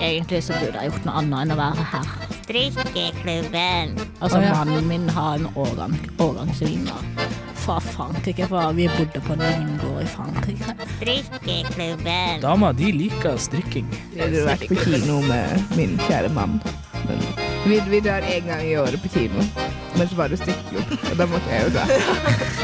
Egentlig 0.00 0.42
så 0.44 0.56
burde 0.56 0.80
jeg 0.80 0.90
gjort 0.90 1.06
noe 1.08 1.20
annet 1.20 1.42
enn 1.44 1.52
å 1.54 1.58
være 1.60 1.84
her. 1.92 2.10
Strikkeklubben. 2.40 3.92
Altså, 4.20 4.38
Å, 4.38 4.42
ja. 4.42 4.54
mannen 4.56 4.88
min 4.88 5.08
har 5.12 5.36
en 5.38 5.48
årgang, 5.54 5.96
årgangsvinner 6.18 7.28
fra 7.60 7.76
Frankrike, 7.84 8.46
for 8.48 8.72
vi 8.72 8.86
bodde 8.96 9.20
på 9.26 9.36
en 9.36 9.42
vingård 9.44 10.02
i 10.02 10.08
Frankrike. 10.08 10.74
Strikkeklubben. 10.96 12.40
Dama 12.42 12.72
de 12.72 12.88
liker 12.96 13.36
strikking. 13.38 13.90
Jeg 14.16 14.32
har 14.32 14.48
vært 14.48 14.64
på 14.70 14.78
kino 14.80 15.20
med 15.28 15.76
min 15.76 15.98
kjære 16.08 16.32
mann. 16.34 16.56
Men 17.04 17.20
vi, 17.66 17.76
vi 17.92 18.00
drar 18.04 18.24
en 18.24 18.48
gang 18.48 18.64
i 18.64 18.76
året 18.80 19.02
på 19.04 19.12
kino. 19.12 19.44
Men 19.98 20.08
så 20.08 20.16
var 20.16 20.32
det 20.32 20.40
strikkeklubb, 20.40 20.94
og 21.10 21.16
da 21.20 21.26
måtte 21.28 21.52
jeg 21.52 21.68
jo 21.68 21.74
dra. 21.76 21.84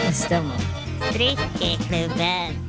Det 0.01 0.15
stemmer. 0.17 0.69
Strikkeklubben. 1.11 2.63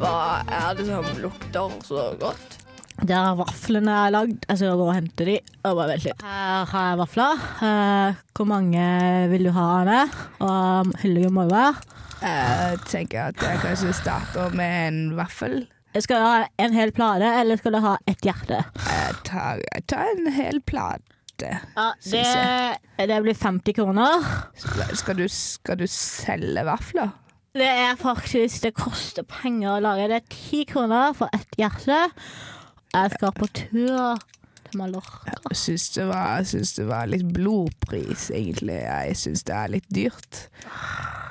Hva 0.00 0.40
er 0.48 0.74
det 0.78 0.88
som 0.88 1.06
lukter 1.20 1.78
så 1.84 2.10
godt? 2.20 2.59
Der 3.00 3.16
er 3.16 3.38
vaflene 3.38 3.94
er 4.06 4.12
lagd. 4.12 4.44
Jeg 4.48 4.60
skal 4.60 4.76
gå 4.78 4.86
og 4.86 4.94
hente 4.96 5.26
de. 5.28 5.36
Og 5.64 5.76
bare 5.78 5.94
vent 5.94 6.06
litt. 6.08 6.24
Her 6.26 6.66
har 6.72 6.88
jeg 6.90 7.00
vafler. 7.00 7.44
Eh, 7.66 8.20
hvor 8.36 8.48
mange 8.50 8.86
vil 9.32 9.48
du 9.48 9.52
ha, 9.56 9.66
Anne? 9.80 10.00
Og 10.44 10.92
Hyllige 11.00 11.32
være. 11.32 11.74
Jeg 12.20 12.80
tenker 12.90 13.30
at 13.30 13.40
jeg 13.40 13.62
kanskje 13.62 13.94
starter 13.96 14.52
med 14.56 14.88
en 14.88 14.98
vaffel. 15.16 15.62
Skal 15.96 16.20
du 16.20 16.26
ha 16.26 16.42
en 16.62 16.76
hel 16.76 16.92
plate, 16.94 17.30
eller 17.40 17.58
skal 17.58 17.74
du 17.74 17.80
ha 17.82 17.96
et 18.10 18.20
hjerte? 18.22 18.60
Jeg 18.84 19.16
tar, 19.26 19.62
jeg 19.64 19.86
tar 19.90 20.12
en 20.12 20.28
hel 20.36 20.60
plate. 20.62 21.06
Ja, 21.40 21.86
det, 22.04 23.08
det 23.08 23.16
blir 23.24 23.34
50 23.34 23.74
kroner. 23.78 24.26
Skal 24.92 25.16
du, 25.16 25.24
skal 25.32 25.80
du 25.80 25.86
selge 25.88 26.66
vafler? 26.68 27.14
Det 27.56 27.66
er 27.66 27.96
faktisk 27.98 28.62
Det 28.62 28.70
koster 28.78 29.24
penger 29.26 29.72
å 29.72 29.82
lage. 29.82 30.06
Det 30.12 30.18
er 30.20 30.28
ti 30.30 30.60
kroner 30.68 31.16
for 31.18 31.32
ett 31.34 31.56
hjerte. 31.58 32.04
Jeg 32.90 33.10
skal 33.14 33.34
på 33.36 33.46
tur 33.54 34.18
til 34.66 34.80
Mallorca. 34.80 35.36
Jeg 35.50 35.58
syns 35.60 35.90
det, 35.94 36.06
det 36.78 36.86
var 36.88 37.10
litt 37.10 37.26
blodpris, 37.34 38.28
egentlig. 38.34 38.80
Jeg 38.82 39.18
syns 39.20 39.46
det 39.46 39.56
er 39.56 39.72
litt 39.76 39.90
dyrt. 39.94 40.44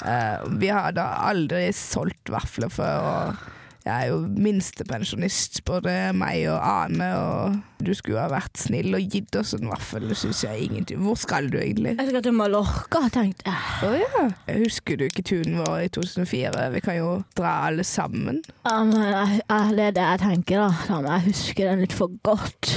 Uh, 0.06 0.48
vi 0.62 0.72
har 0.72 0.96
da 0.96 1.10
aldri 1.28 1.68
solgt 1.76 2.32
vafler 2.32 2.72
før, 2.72 3.10
og 3.10 3.50
jeg 3.86 3.94
er 3.96 4.10
jo 4.12 4.18
minstepensjonist, 4.44 5.62
både 5.66 5.94
meg 6.18 6.44
og 6.52 6.60
Ane, 6.60 7.08
og 7.16 7.86
du 7.86 7.94
skulle 7.96 8.20
ha 8.20 8.28
vært 8.32 8.60
snill 8.60 8.94
og 8.98 9.14
gitt 9.14 9.38
oss 9.40 9.54
en 9.56 9.70
vaffel, 9.72 10.10
det 10.12 10.18
syns 10.20 10.44
jeg 10.44 10.68
ingenting. 10.68 11.00
Hvor 11.06 11.16
skal 11.20 11.48
du 11.52 11.58
egentlig? 11.62 11.96
Jeg 11.96 12.12
skal 12.12 12.26
til 12.26 12.36
Mallorca, 12.36 13.06
tenkte 13.14 13.48
jeg. 13.48 13.80
Å 13.88 13.94
ja. 13.96 14.26
Husker 14.60 15.00
du 15.00 15.06
ikke 15.08 15.24
turen 15.32 15.62
vår 15.62 15.86
i 15.86 15.90
2004? 15.96 16.68
Vi 16.76 16.84
kan 16.86 17.00
jo 17.00 17.16
dra 17.40 17.56
alle 17.70 17.88
sammen. 17.88 18.44
Ja, 18.68 18.76
men 18.84 19.00
jeg, 19.00 19.42
det 19.48 19.88
er 19.88 19.96
det 19.96 20.06
jeg 20.10 20.24
tenker, 20.26 20.68
da. 20.68 21.00
Da 21.08 21.18
jeg 21.18 21.30
husker 21.32 21.72
den 21.72 21.84
litt 21.86 21.96
for 21.96 22.20
godt. 22.28 22.76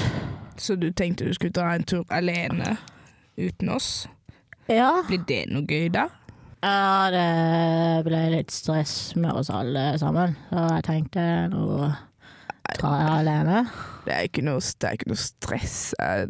Så 0.63 0.79
du 0.79 0.93
tenkte 0.95 1.27
du 1.27 1.35
skulle 1.35 1.55
dra 1.57 1.75
en 1.75 1.85
tur 1.89 2.07
alene 2.15 2.77
uten 3.37 3.75
oss? 3.75 4.07
Ja. 4.71 5.03
Blir 5.09 5.25
det 5.27 5.45
noe 5.51 5.67
gøy, 5.67 5.89
da? 5.93 6.07
Ja, 6.63 7.11
det 7.11 8.05
ble 8.07 8.19
litt 8.37 8.53
stress 8.55 9.17
med 9.19 9.35
oss 9.35 9.51
alle 9.51 9.97
sammen, 9.99 10.37
så 10.47 10.67
jeg 10.77 10.85
tenkte 10.87 11.25
nå 11.51 11.65
drar 12.79 13.01
jeg 13.01 13.15
alene. 13.17 13.63
Det 14.07 14.15
er 14.15 14.29
ikke 14.29 14.45
noe, 14.47 14.63
det 14.63 14.89
er 14.89 14.99
ikke 14.99 15.11
noe 15.11 15.23
stress. 15.23 15.79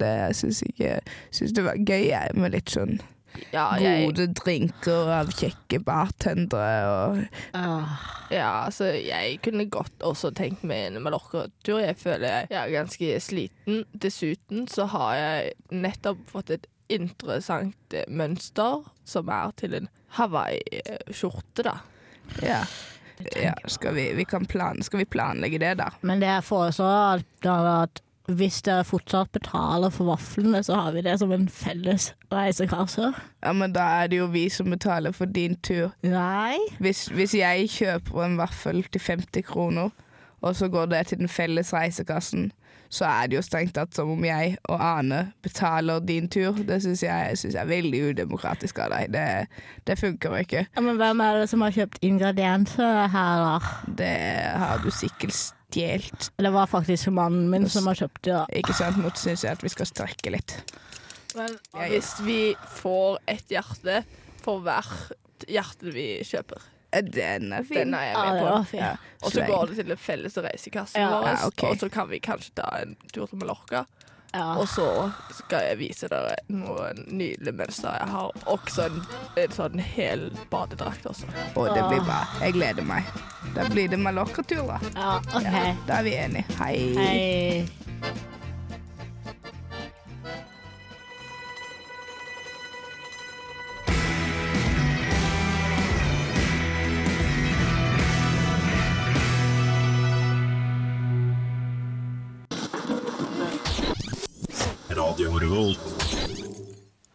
Det, 0.01 0.12
jeg 0.23 0.38
syns 0.40 0.62
ikke 0.71 0.95
synes 1.31 1.53
det 1.57 1.66
var 1.68 1.83
gøy 1.85 2.07
jeg, 2.09 2.33
med 2.40 2.57
litt 2.57 2.73
sånn 2.73 2.97
Ja, 3.53 3.66
jeg, 3.81 4.09
gode 4.09 4.27
drinker 4.40 5.12
av 5.21 5.31
kjekke 5.37 5.81
bartendere 5.85 6.81
og 6.88 7.23
ja, 8.33 8.49
altså, 8.64 8.88
jeg 8.97 9.38
kunne 9.45 9.68
godt 9.73 10.05
også 10.05 10.33
tenkt 10.37 10.64
meg 10.64 10.87
en 10.88 11.03
Mallorca-tur. 11.05 11.83
Jeg 11.85 12.01
føler 12.01 12.47
jeg 12.49 12.57
er 12.57 12.73
ganske 12.73 13.16
sliten. 13.21 13.83
Dessuten 13.92 14.64
så 14.73 14.88
har 14.97 15.16
jeg 15.21 15.57
nettopp 15.77 16.25
fått 16.33 16.57
et 16.57 16.68
interessant 16.92 17.97
mønster 18.09 18.81
som 19.09 19.29
er 19.33 19.53
til 19.61 19.77
en 19.77 19.92
Hawaii-skjorte, 20.18 21.64
da. 21.66 21.77
Ja. 22.42 22.62
ja 23.37 23.55
skal, 23.66 23.94
vi, 23.94 24.12
vi 24.18 24.25
kan 24.29 24.46
plan, 24.46 24.83
skal 24.83 25.03
vi 25.03 25.09
planlegge 25.09 25.61
det, 25.62 25.75
da? 25.81 25.90
Men 26.01 26.22
det 26.22 26.31
jeg 26.31 26.48
foreslår, 26.48 27.22
er 27.44 27.70
at 27.75 28.03
hvis 28.31 28.61
dere 28.62 28.85
fortsatt 28.87 29.33
betaler 29.35 29.90
for 29.90 30.12
vaflene, 30.12 30.62
så 30.62 30.77
har 30.79 30.92
vi 30.94 31.03
det 31.03 31.16
som 31.18 31.33
en 31.35 31.48
felles 31.51 32.12
reisekasse. 32.33 33.11
Ja, 33.42 33.53
Men 33.53 33.75
da 33.75 33.87
er 34.03 34.12
det 34.12 34.20
jo 34.20 34.29
vi 34.31 34.46
som 34.53 34.70
betaler 34.70 35.12
for 35.16 35.27
din 35.27 35.57
tur. 35.57 35.90
Nei. 36.07 36.57
Hvis, 36.79 37.09
hvis 37.11 37.35
jeg 37.35 37.68
kjøper 37.75 38.25
en 38.25 38.38
vaffel 38.38 38.85
til 38.92 39.03
50 39.03 39.46
kroner, 39.48 39.90
og 40.42 40.57
så 40.59 40.68
går 40.68 40.90
det 40.92 41.07
til 41.07 41.22
den 41.22 41.31
felles 41.31 41.72
reisekassen, 41.74 42.50
så 42.92 43.07
er 43.09 43.31
det 43.31 43.38
jo 43.38 43.42
strengt 43.44 43.72
tatt 43.78 43.94
som 43.96 44.11
om 44.12 44.24
jeg 44.26 44.59
og 44.68 44.83
Ane 44.85 45.22
betaler 45.44 46.02
din 46.05 46.28
tur. 46.28 46.59
Det 46.68 46.76
syns 46.85 47.02
jeg, 47.07 47.38
jeg 47.46 47.57
er 47.57 47.70
veldig 47.70 48.02
udemokratisk 48.11 48.83
av 48.85 48.92
deg. 48.92 49.14
Det, 49.14 49.24
det 49.88 49.96
funker 50.00 50.37
ikke. 50.42 50.66
Ja, 50.66 50.85
men 50.85 51.00
hvem 51.00 51.22
er 51.24 51.40
det 51.40 51.48
som 51.48 51.64
har 51.64 51.72
kjøpt 51.72 52.02
ingredienser 52.05 53.07
her, 53.14 53.46
da? 53.46 53.72
Det 54.02 54.12
har 54.64 54.85
du 54.85 54.90
sikkert 54.92 55.33
stjålet. 55.38 56.28
Det 56.37 56.52
var 56.52 56.68
faktisk 56.68 57.09
mannen 57.16 57.48
min 57.48 57.64
som 57.72 57.88
har 57.88 57.96
kjøpt 58.02 58.24
det. 58.26 58.35
da. 58.35 58.44
Ikke 58.61 58.76
sant? 58.76 59.00
Nå 59.00 59.14
syns 59.16 59.46
jeg 59.46 59.57
at 59.57 59.64
vi 59.64 59.72
skal 59.72 59.88
strekke 59.88 60.35
litt. 60.37 60.59
Men 61.38 61.57
hvis 61.88 62.12
vi 62.26 62.40
får 62.83 63.22
et 63.33 63.57
hjerte 63.57 64.02
for 64.44 64.61
hvert 64.66 65.16
hjerte 65.48 65.94
vi 65.94 66.07
kjøper 66.28 66.71
Den 66.92 67.52
er 67.52 67.62
fin. 67.64 67.76
Den 67.78 67.94
er 67.94 68.02
jeg 68.11 68.16
med 68.18 68.40
på. 68.42 68.76
Ja. 68.76 68.92
Og 69.22 69.33
så 69.33 69.46
går 69.48 69.66
det 69.66 69.76
til 69.81 69.88
den 69.88 69.96
felles 69.96 70.37
reisekassen 70.37 71.00
Ja. 71.00 71.09
vår, 71.11 71.28
Ja, 71.28 71.46
ok. 71.46 71.62
og 71.70 71.76
så 71.81 71.88
kan 71.88 72.09
vi 72.11 72.18
kanskje 72.20 72.50
ta 72.55 72.68
en 72.83 72.96
tur 73.12 73.26
til 73.26 73.38
Mallorca. 73.38 73.85
Ja. 74.35 74.55
Og 74.57 74.64
så 74.68 75.12
skal 75.37 75.66
jeg 75.68 75.78
vise 75.78 76.09
dere 76.09 76.35
noen 76.48 77.02
nydelige 77.09 77.52
mønster. 77.52 77.92
Jeg 78.00 78.09
har 78.09 78.31
også 78.48 78.87
en, 78.88 79.02
en 79.37 79.52
sånn 79.52 79.78
hel 79.78 80.31
badedrakt 80.50 81.05
også. 81.07 81.28
Og 81.57 81.68
det 81.74 81.83
blir 81.90 82.00
bra. 82.07 82.22
Jeg 82.40 82.52
gleder 82.57 82.83
meg. 82.88 83.05
Da 83.55 83.68
blir 83.68 83.88
det 83.92 83.98
Mallorca-tur, 84.00 84.64
da. 84.66 84.78
Ja, 84.96 85.18
okay. 85.37 85.52
Ja, 85.68 85.76
da 85.87 85.98
er 86.00 86.02
vi 86.09 86.14
enige. 86.16 86.44
Hei. 86.59 86.76
Hei. 86.96 87.68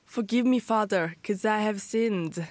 Forgive 0.06 0.46
me, 0.48 0.60
father, 0.60 1.14
because 1.22 1.46
I 1.46 1.60
have 1.60 1.80
sinned. 1.82 2.44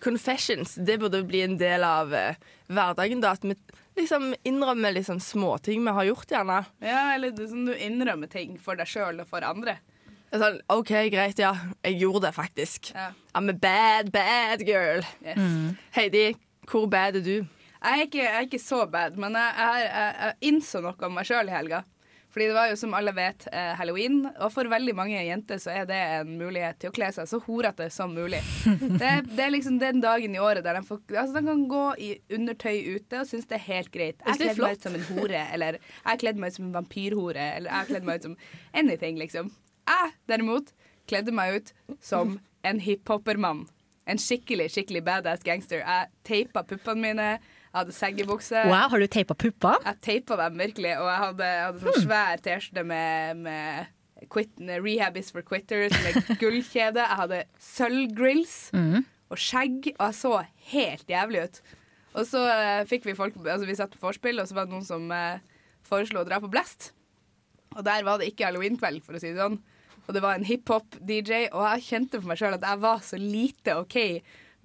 Confessions, 0.00 0.74
det 0.74 0.98
burde 0.98 1.22
bli 1.22 1.40
en 1.42 1.56
del 1.58 1.84
av 1.84 2.14
eh, 2.14 2.34
hverdagen. 2.68 3.20
da, 3.20 3.30
At 3.32 3.44
vi 3.44 3.54
liksom 3.96 4.34
innrømmer 4.44 4.92
litt 4.92 5.06
sånn 5.08 5.22
småting 5.22 5.84
vi 5.86 5.94
har 5.96 6.08
gjort, 6.10 6.30
gjerne. 6.30 6.58
Ja, 6.84 7.14
eller 7.14 7.32
det 7.32 7.46
er 7.46 7.52
sånn 7.54 7.68
du 7.70 7.72
innrømmer 7.74 8.30
ting 8.30 8.58
for 8.60 8.76
deg 8.76 8.90
sjøl 8.90 9.22
og 9.24 9.30
for 9.30 9.46
andre. 9.46 9.78
Det 10.28 10.36
er 10.36 10.42
Sånn, 10.42 10.58
OK, 10.74 10.92
greit, 11.14 11.38
ja. 11.40 11.54
Jeg 11.86 12.00
gjorde 12.02 12.26
det 12.26 12.34
faktisk. 12.36 12.90
Ja. 12.94 13.08
I'm 13.38 13.48
a 13.50 13.54
bad, 13.56 14.10
bad 14.12 14.66
girl. 14.66 15.06
Yes. 15.24 15.40
Heidi, 15.96 16.26
hvor 16.68 16.86
bad 16.92 17.16
er 17.22 17.24
du? 17.24 17.36
Jeg, 17.38 17.92
er 17.94 18.04
ikke, 18.08 18.22
jeg 18.24 18.34
er 18.34 18.46
ikke 18.50 18.60
så 18.62 18.82
bad, 18.90 19.16
men 19.22 19.38
jeg, 19.38 19.54
jeg, 19.62 19.84
jeg, 19.86 20.16
jeg 20.20 20.50
innså 20.52 20.82
noe 20.84 21.08
om 21.08 21.14
meg 21.16 21.28
sjøl 21.30 21.48
i 21.48 21.54
helga. 21.54 21.84
Fordi 22.36 22.50
det 22.50 22.54
var 22.54 22.66
jo, 22.68 22.76
som 22.76 22.92
alle 22.92 23.14
vet, 23.16 23.46
eh, 23.48 23.70
halloween. 23.78 24.18
Og 24.44 24.50
for 24.52 24.68
veldig 24.68 24.92
mange 24.92 25.16
jenter 25.24 25.56
så 25.56 25.70
er 25.72 25.86
det 25.88 25.96
en 26.18 26.34
mulighet 26.36 26.76
til 26.82 26.90
å 26.90 26.94
kle 26.98 27.08
seg 27.16 27.30
så 27.30 27.38
horete 27.46 27.86
som 27.94 28.12
mulig. 28.12 28.42
Det, 29.00 29.12
det 29.30 29.40
er 29.46 29.54
liksom 29.54 29.78
den 29.80 30.02
dagen 30.04 30.34
i 30.36 30.40
året 30.42 30.64
der 30.64 30.76
de, 30.76 30.82
får, 30.84 31.00
altså 31.14 31.38
de 31.38 31.42
kan 31.46 31.62
gå 31.70 31.84
i 31.96 32.10
undertøy 32.36 32.98
ute 32.98 33.22
og 33.22 33.30
synes 33.30 33.48
det 33.48 33.56
er 33.56 33.64
helt 33.70 33.90
greit. 33.94 34.20
Jeg 34.20 34.40
kledde 34.42 34.66
meg 34.66 34.76
ut 34.76 34.84
som 34.84 34.98
en 34.98 35.06
hore, 35.08 35.42
eller 35.56 35.78
jeg 35.80 36.20
kledde 36.20 36.42
meg 36.42 36.52
ut 36.52 36.58
som 36.58 36.66
en 36.66 36.76
vampyrhore, 36.76 37.46
eller 37.56 37.72
jeg 37.72 37.90
kledde 37.90 38.10
meg 38.10 38.20
ut 38.20 38.28
som 38.28 38.36
anything, 38.82 39.20
liksom. 39.22 39.50
Jeg 39.88 40.12
derimot 40.28 40.74
kledde 41.08 41.32
meg 41.40 41.56
ut 41.56 41.72
som 42.04 42.36
en 42.68 42.84
hiphoppermann. 42.84 43.64
En 44.06 44.20
skikkelig, 44.20 44.68
skikkelig 44.76 45.06
badass 45.08 45.44
gangster. 45.46 45.80
Jeg 45.80 46.12
teipa 46.28 46.66
puppene 46.68 47.08
mine. 47.08 47.30
Jeg 47.76 47.82
hadde 47.84 47.92
seggebukse. 47.92 48.60
Wow, 48.70 48.86
har 48.88 49.02
du 49.02 49.06
teipa 49.12 49.34
puppene? 49.36 49.76
Jeg 49.84 50.00
teipa 50.00 50.36
dem 50.40 50.54
virkelig, 50.62 50.94
og 50.96 51.10
jeg 51.10 51.18
hadde, 51.20 51.48
jeg 51.52 51.64
hadde 51.66 51.82
Hmm. 51.82 51.90
sånn 51.92 52.06
svær 52.06 52.40
T-skjorte 52.46 52.84
med, 52.88 53.36
med 53.44 54.28
quit, 54.32 54.52
Rehab 54.80 55.18
is 55.20 55.28
for 55.30 55.42
quitters 55.44 55.92
med 55.92 56.16
gullkjede. 56.40 57.02
Jeg 57.04 57.20
hadde 57.20 57.42
sølvgrills 57.60 58.54
Mm. 58.72 59.04
og 59.30 59.36
skjegg, 59.36 59.90
og 59.98 60.06
jeg 60.06 60.16
så 60.22 60.32
helt 60.72 61.06
jævlig 61.12 61.44
ut. 61.44 61.60
Og 62.16 62.24
så 62.24 62.40
eh, 62.48 62.84
fikk 62.88 63.04
vi 63.04 63.12
folk 63.18 63.36
Altså, 63.44 63.66
vi 63.68 63.74
satt 63.76 63.92
på 63.92 64.00
vorspiel, 64.00 64.40
og 64.40 64.48
så 64.48 64.54
var 64.56 64.64
det 64.64 64.72
noen 64.72 64.86
som 64.88 65.10
eh, 65.12 65.38
foreslo 65.84 66.22
å 66.24 66.28
dra 66.28 66.40
på 66.40 66.48
Blest. 66.50 66.92
Og 67.76 67.84
der 67.84 68.02
var 68.08 68.16
det 68.18 68.30
ikke 68.32 68.46
halloweenkveld, 68.48 69.02
for 69.04 69.12
å 69.12 69.20
si 69.20 69.34
det 69.34 69.36
sånn. 69.42 69.58
Og 70.08 70.14
det 70.14 70.22
var 70.22 70.38
en 70.38 70.46
hiphop-DJ, 70.48 71.50
og 71.52 71.66
jeg 71.76 71.84
kjente 71.90 72.20
for 72.22 72.30
meg 72.30 72.38
sjøl 72.40 72.54
at 72.56 72.64
jeg 72.64 72.78
var 72.80 73.00
så 73.04 73.18
lite 73.20 73.74
OK 73.82 73.96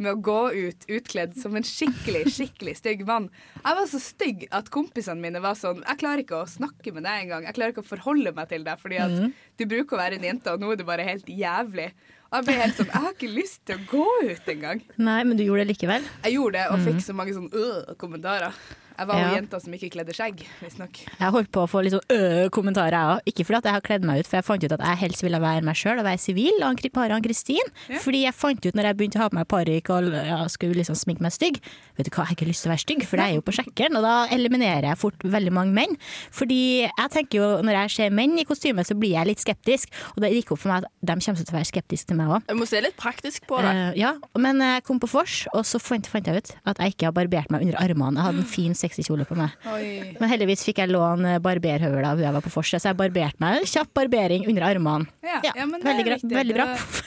med 0.02 0.12
å 0.18 0.22
gå 0.22 0.38
ut 0.54 0.86
utkledd 0.90 1.36
som 1.40 1.56
en 1.56 1.64
skikkelig, 1.68 2.26
skikkelig 2.34 2.76
stygg 2.82 3.04
mann. 3.08 3.30
Jeg 3.62 3.78
var 3.80 3.88
så 3.92 4.00
stygg 4.02 4.48
at 4.52 4.70
kompisene 4.74 5.22
mine 5.22 5.42
var 5.44 5.54
sånn 5.60 5.84
Jeg 5.88 5.98
klarer 6.02 6.24
ikke 6.26 6.42
å 6.42 6.48
snakke 6.50 6.94
med 6.96 7.04
deg 7.08 7.26
engang. 7.28 7.46
Jeg 7.48 7.54
klarer 7.58 7.72
ikke 7.76 7.86
å 7.86 7.92
forholde 7.92 8.34
meg 8.36 8.50
til 8.50 8.64
deg, 8.68 8.80
fordi 8.82 9.00
at 9.00 9.12
Mhm. 9.12 9.34
du 9.58 9.66
bruker 9.66 9.96
å 9.98 10.02
være 10.02 10.18
en 10.20 10.24
jente, 10.24 10.48
og 10.54 10.60
nå 10.60 10.72
er 10.72 10.76
du 10.78 10.84
bare 10.84 11.04
helt 11.08 11.26
jævlig. 11.26 11.92
Og 12.32 12.38
jeg 12.40 12.46
ble 12.46 12.54
helt 12.62 12.76
sånn 12.76 12.88
Jeg 12.94 13.02
har 13.02 13.14
ikke 13.14 13.36
lyst 13.36 13.60
til 13.66 13.78
å 13.78 13.86
gå 13.86 14.08
ut 14.32 14.46
engang. 14.48 14.82
Nei, 14.98 15.24
men 15.24 15.36
du 15.38 15.44
gjorde 15.44 15.66
det 15.68 15.78
likevel. 15.78 16.04
Jeg 16.24 16.34
gjorde 16.36 16.54
det, 16.54 16.68
og 16.72 16.80
Mhm. 16.80 16.86
fikk 16.88 17.02
så 17.04 17.14
mange 17.14 17.34
sånn 17.34 17.50
øh 17.52 17.96
kommentarer. 17.98 18.54
Jeg 18.98 19.08
var 19.08 19.16
jo 19.16 19.26
Ja. 19.28 19.36
jenta 19.42 19.60
som 19.62 19.74
ikke 19.74 19.90
kledde 19.92 20.14
skjegg, 20.14 20.44
visstnok. 20.62 21.02
Jeg 21.20 21.32
holdt 21.32 21.52
på 21.52 21.64
å 21.64 21.70
få 21.70 21.84
litt 21.84 21.94
sånn 21.94 22.08
øh 22.12 22.50
kommentarer, 22.50 22.92
jeg 22.92 23.08
òg. 23.16 23.20
Ikke 23.32 23.46
fordi 23.46 23.58
at 23.58 23.64
jeg 23.64 23.74
har 23.74 23.82
kledd 23.82 24.04
meg 24.04 24.20
ut, 24.20 24.28
for 24.28 24.38
jeg 24.38 24.46
fant 24.46 24.64
ut 24.64 24.72
at 24.72 24.80
jeg 24.80 24.98
helst 24.98 25.24
ville 25.24 25.40
være 25.40 25.64
meg 25.64 25.76
sjøl 25.76 26.00
og 26.00 26.06
være 26.06 26.20
sivil, 26.20 26.62
og 26.62 26.78
pare 26.92 27.12
han 27.12 27.22
Ann-Kristin. 27.22 27.68
Ja. 27.90 28.00
Fordi 28.00 28.24
jeg 28.26 28.34
fant 28.34 28.66
ut 28.66 28.76
når 28.76 28.90
jeg 28.90 28.98
begynte 28.98 29.20
å 29.20 29.24
ha 29.24 29.30
på 29.30 29.38
meg 29.40 29.48
parykk 29.48 29.90
og 29.90 30.12
ja, 30.14 30.48
skulle 30.52 30.76
liksom 30.76 30.96
sminke 30.98 31.22
meg 31.22 31.32
stygg 31.36 31.60
Vet 31.98 32.08
du 32.08 32.12
hva, 32.16 32.24
jeg 32.24 32.32
har 32.32 32.36
ikke 32.38 32.48
lyst 32.48 32.64
til 32.64 32.70
å 32.70 32.74
være 32.74 32.82
stygg, 32.86 33.04
for 33.06 33.20
det 33.20 33.26
er 33.26 33.36
jo 33.36 33.44
på 33.46 33.54
sjekkeren, 33.54 33.98
og 34.00 34.06
da 34.06 34.14
eliminerer 34.34 34.88
jeg 34.90 34.98
fort 34.98 35.26
veldig 35.28 35.52
mange 35.54 35.76
menn. 35.76 35.98
Fordi 36.34 36.60
jeg 36.88 37.12
tenker 37.14 37.38
jo, 37.42 37.50
når 37.68 37.78
jeg 37.82 37.94
ser 37.98 38.14
menn 38.16 38.38
i 38.40 38.46
kostyme, 38.48 38.86
så 38.88 38.96
blir 38.98 39.14
jeg 39.18 39.28
litt 39.28 39.44
skeptisk, 39.44 39.92
og 40.16 40.24
det 40.24 40.32
gikk 40.34 40.54
opp 40.56 40.64
for 40.64 40.72
meg 40.72 40.88
at 40.88 40.90
de 41.12 41.18
kommer 41.20 41.42
til 41.44 41.54
å 41.54 41.58
være 41.58 41.70
skeptiske 41.70 42.12
til 42.12 42.18
meg 42.18 42.32
òg. 42.38 42.48
Jeg 42.48 42.58
må 42.58 42.68
se 42.70 42.82
litt 42.82 42.98
praktisk 43.00 43.46
på 43.50 43.60
det. 43.62 43.74
Uh, 43.76 43.92
ja, 44.00 44.14
men 44.40 44.64
jeg 44.64 44.86
kom 44.88 45.02
på 45.04 45.10
vors, 45.12 45.44
og 45.54 45.68
så 45.68 45.82
fant, 45.84 46.08
fant 46.10 46.32
jeg 46.32 46.42
ut 46.42 46.54
at 46.72 46.82
jeg 46.82 46.96
ikke 46.96 47.10
har 47.10 47.16
barbert 47.20 47.52
meg 47.54 47.68
under 47.68 47.78
armene. 47.84 48.18
Jeg 48.18 48.30
hadde 48.30 48.46
en 48.46 48.52
fin, 48.58 48.78
sexy 48.82 49.06
kjole 49.08 49.26
på 49.30 49.38
meg. 49.40 49.54
Oi. 49.72 50.16
Men 50.20 50.32
heldigvis 50.32 50.66
fikk 50.68 50.82
jeg 50.84 50.92
låne 50.92 51.38
barberhøvel 51.44 52.06
av 52.10 52.18
hun 52.20 52.26
jeg 52.26 52.36
var 52.38 52.44
på 52.46 52.52
forset, 52.54 52.82
så 52.84 52.92
jeg 52.92 53.00
barberte 53.00 53.40
meg. 53.44 53.64
Kjapp 53.70 53.94
barbering 53.98 54.48
under 54.52 54.68
armene. 54.72 55.08
Ja, 55.24 55.40
Ja, 55.46 55.52
ja, 55.62 55.66
men 55.66 55.80
det 55.82 55.88
veldig 55.88 56.06
er 56.06 56.16
riktig. 56.16 56.34
veldig 56.36 56.56
bra. 56.58 56.66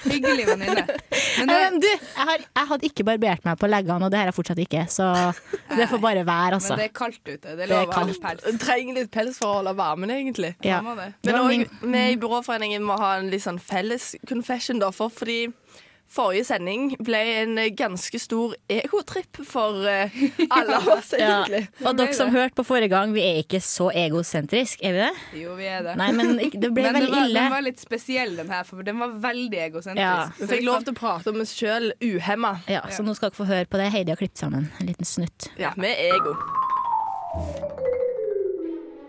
Hyggelig 0.09 0.47
venninne. 0.49 0.87
Men 1.39 1.49
det, 1.51 1.55
Eh, 1.65 1.71
du, 1.83 1.87
jeg, 1.89 2.25
har, 2.29 2.43
jeg 2.57 2.67
hadde 2.71 2.87
ikke 2.89 3.05
barbert 3.07 3.45
meg 3.47 3.59
på 3.59 3.69
leggene, 3.69 4.07
og 4.07 4.11
det 4.13 4.19
har 4.21 4.29
jeg 4.31 4.35
fortsatt 4.37 4.61
ikke, 4.63 4.85
så 4.93 5.07
det 5.75 5.87
får 5.91 6.01
bare 6.03 6.23
være, 6.27 6.59
altså. 6.59 6.75
men 6.77 6.83
det 6.85 6.87
er 6.89 6.93
kaldt 6.95 7.21
ute. 7.27 7.37
Det 7.43 7.53
er 7.53 7.57
Det 7.59 7.65
er 7.67 7.71
lov 7.73 7.83
å 7.83 7.91
ha 7.91 7.97
kaldt. 7.99 8.21
pels. 8.23 8.45
Du 8.55 8.59
trenger 8.63 8.99
litt 9.01 9.11
pels 9.15 9.39
for 9.41 9.51
å 9.51 9.57
holde 9.59 9.75
varmen, 9.79 10.13
egentlig. 10.15 10.53
Ja. 10.65 10.79
Men 10.85 11.39
òg 11.41 11.67
vi 11.83 12.05
i 12.15 12.17
Byråforeningen 12.23 12.85
må 12.87 12.97
ha 13.01 13.17
en 13.19 13.31
litt 13.35 13.43
sånn 13.45 13.59
felles 13.63 14.13
confession, 14.31 14.79
da. 14.83 14.93
For 14.95 15.11
fordi 15.13 15.41
forrige 16.15 16.45
sending 16.47 16.93
ble 17.03 17.21
en 17.43 17.57
ganske 17.77 18.19
stor 18.23 18.53
egotripp 18.71 19.41
for 19.49 19.83
eh, 19.91 20.15
alle 20.57 20.77
av 20.79 20.89
oss, 20.95 21.11
Ja. 21.19 21.41
egentlig. 21.43 21.65
Og 21.83 21.97
dere 21.99 22.15
som 22.15 22.31
hørte 22.35 22.55
på 22.61 22.65
forrige 22.69 22.93
gang, 22.95 23.13
vi 23.17 23.25
er 23.27 23.41
ikke 23.43 23.61
så 23.65 23.89
egosentrisk, 23.91 24.83
er 24.87 24.95
vi 24.95 25.03
det? 25.03 25.11
Jo, 25.43 25.57
vi 25.59 25.67
er 25.71 25.83
det. 25.89 25.97
Nei, 25.99 26.11
men 26.15 26.37
det 26.39 26.71
ble 26.71 26.87
Men 26.87 26.99
det 26.99 27.03
veldig 27.03 27.11
var, 27.17 27.27
ille. 27.29 27.41
den 27.45 27.55
var 27.57 27.67
litt 27.67 27.83
spesiell, 27.83 28.37
den 28.39 28.53
her, 28.55 28.63
for 28.69 28.87
den 28.87 29.03
var 29.03 29.17
veldig 29.27 29.63
egosentrisk. 29.69 30.05
Ja. 30.05 30.29
Vi 30.39 30.51
fikk 30.55 30.65
lov 30.69 30.87
til 30.87 30.95
å 30.95 30.99
prate 31.03 31.35
om 31.35 31.41
oss 31.43 31.55
sjøl 31.59 31.91
uhemma. 32.05 32.55
Ja, 32.71 32.85
så 32.95 33.03
nå 33.07 33.15
skal 33.19 33.31
dere 33.33 33.41
få 33.43 33.49
høre 33.51 33.67
på 33.71 33.81
det 33.83 33.91
Heidi 33.95 34.15
har 34.15 34.21
klippet 34.23 34.39
sammen. 34.47 34.71
En 34.81 34.87
liten 34.93 35.09
snutt. 35.09 35.51
Ja, 35.59 35.75
med 35.81 35.99
ego. 35.99 36.37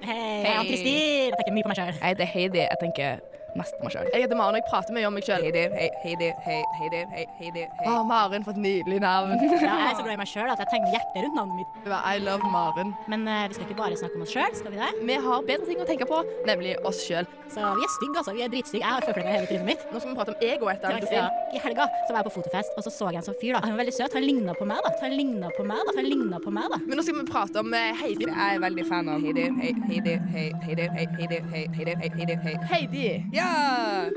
Hei, 0.06 0.16
jeg 0.16 0.50
er 0.52 0.60
Ann-Kristin. 0.60 0.98
Jeg 1.30 1.38
tenker 1.40 1.56
mye 1.56 1.66
på 1.66 1.72
meg 1.72 1.80
sjøl. 1.80 1.94
Jeg 1.96 2.12
heter 2.12 2.30
Heidi. 2.30 2.62
Jeg 2.66 2.78
tenker 2.82 3.24
mest 3.60 3.78
meg 3.82 3.94
sjøl. 3.94 4.10
Jeg 4.14 4.26
heter 4.26 4.38
Maren, 4.40 4.58
og 4.58 4.62
jeg 4.62 4.68
prater 4.70 4.96
mye 4.96 5.08
om 5.10 5.16
meg 5.16 5.26
sjøl. 5.28 5.46
Heidi, 5.46 5.64
hei, 5.76 5.90
Heidi, 6.04 6.30
hei, 6.46 6.60
Heidi, 6.80 7.02
hei, 7.14 7.26
Heidi, 7.40 7.64
hei. 7.80 7.88
Å, 7.92 8.02
Maren, 8.08 8.46
for 8.46 8.56
et 8.56 8.62
nydelig 8.64 9.00
navn. 9.04 9.36
Ja, 9.66 9.78
jeg 9.80 9.92
er 9.92 9.98
så 9.98 10.06
glad 10.06 10.16
i 10.16 10.20
meg 10.22 10.30
sjøl 10.30 10.52
at 10.52 10.62
jeg 10.62 10.72
tegner 10.74 10.96
hjertet 10.96 11.26
rundt 11.26 11.38
navnet 11.40 11.62
mitt. 11.62 11.80
Det 11.86 12.02
I 12.12 12.22
love 12.24 12.52
Maren. 12.54 12.94
Men 13.12 13.26
uh, 13.30 13.46
vi 13.50 13.58
skal 13.58 13.68
ikke 13.68 13.80
bare 13.80 14.00
snakke 14.00 14.20
om 14.20 14.26
oss 14.26 14.34
sjøl, 14.36 14.58
skal 14.60 14.76
vi 14.76 14.82
det? 14.82 14.92
Vi 15.10 15.18
har 15.28 15.48
bedre 15.50 15.70
ting 15.70 15.82
å 15.82 15.88
tenke 15.88 16.08
på, 16.10 16.22
nemlig 16.50 16.76
oss 16.88 17.02
sjøl. 17.06 17.30
Så 17.52 17.62
vi 17.78 17.86
er 17.88 17.94
stygge, 17.96 18.18
altså. 18.22 18.36
Vi 18.36 18.44
er 18.46 18.52
dritstygge. 18.52 18.84
Jeg 18.84 18.98
har 18.98 19.06
følt 19.06 19.22
i 19.22 19.26
hele 19.30 19.50
trynet 19.50 19.68
mitt. 19.70 19.86
Nå 19.92 20.02
skal 20.02 20.12
vi 20.12 20.18
prate 20.20 20.36
om 20.36 20.46
ego 20.50 20.72
etter 20.72 21.08
Ja, 21.16 21.28
I 21.56 21.62
helga 21.64 21.88
så 22.08 22.12
var 22.12 22.22
jeg 22.22 22.28
på 22.30 22.36
fotofest, 22.40 22.74
og 22.76 22.86
så 22.88 22.94
så 22.94 23.12
jeg 23.14 23.22
en 23.22 23.28
sånn 23.28 23.38
fyr. 23.40 23.56
da 23.56 23.62
Han 23.64 23.76
var 23.76 23.84
veldig 23.84 23.96
søt. 23.96 24.18
Han 24.18 24.26
ligna 24.26 24.56
på 24.58 24.68
meg, 24.68 24.82
da. 24.86 24.92
Han 25.04 25.16
ligna 25.16 25.52
på 25.56 25.68
meg, 25.68 25.82
da. 25.88 25.96
Han 26.00 26.10
ligna 26.10 26.42
på 26.44 26.54
meg, 26.56 26.68
da. 26.74 26.82
Men 26.84 27.00
nå 27.00 27.06
skal 27.06 27.20
vi 27.22 27.28
prate 27.30 27.62
om 27.62 27.72
uh, 27.72 28.02
Heidi. 28.02 28.28
Jeg 28.28 28.58
er 28.58 28.64
veldig 28.66 28.88
fan 28.90 29.12
av 29.14 29.24
Heidi, 29.24 29.48
Heidi, 29.62 29.86
Heidi, 29.92 30.18
Heidi, 30.36 30.60
Heidi, 30.66 30.90
Heidi, 30.98 31.16
Heidi, 31.16 31.42
Heidi. 31.54 31.66
Heidi, 31.76 31.96
hei, 32.02 32.10
Heidi, 32.18 32.36
hei. 32.44 32.56
Heidi. 32.72 33.06
Ja! 33.46 34.10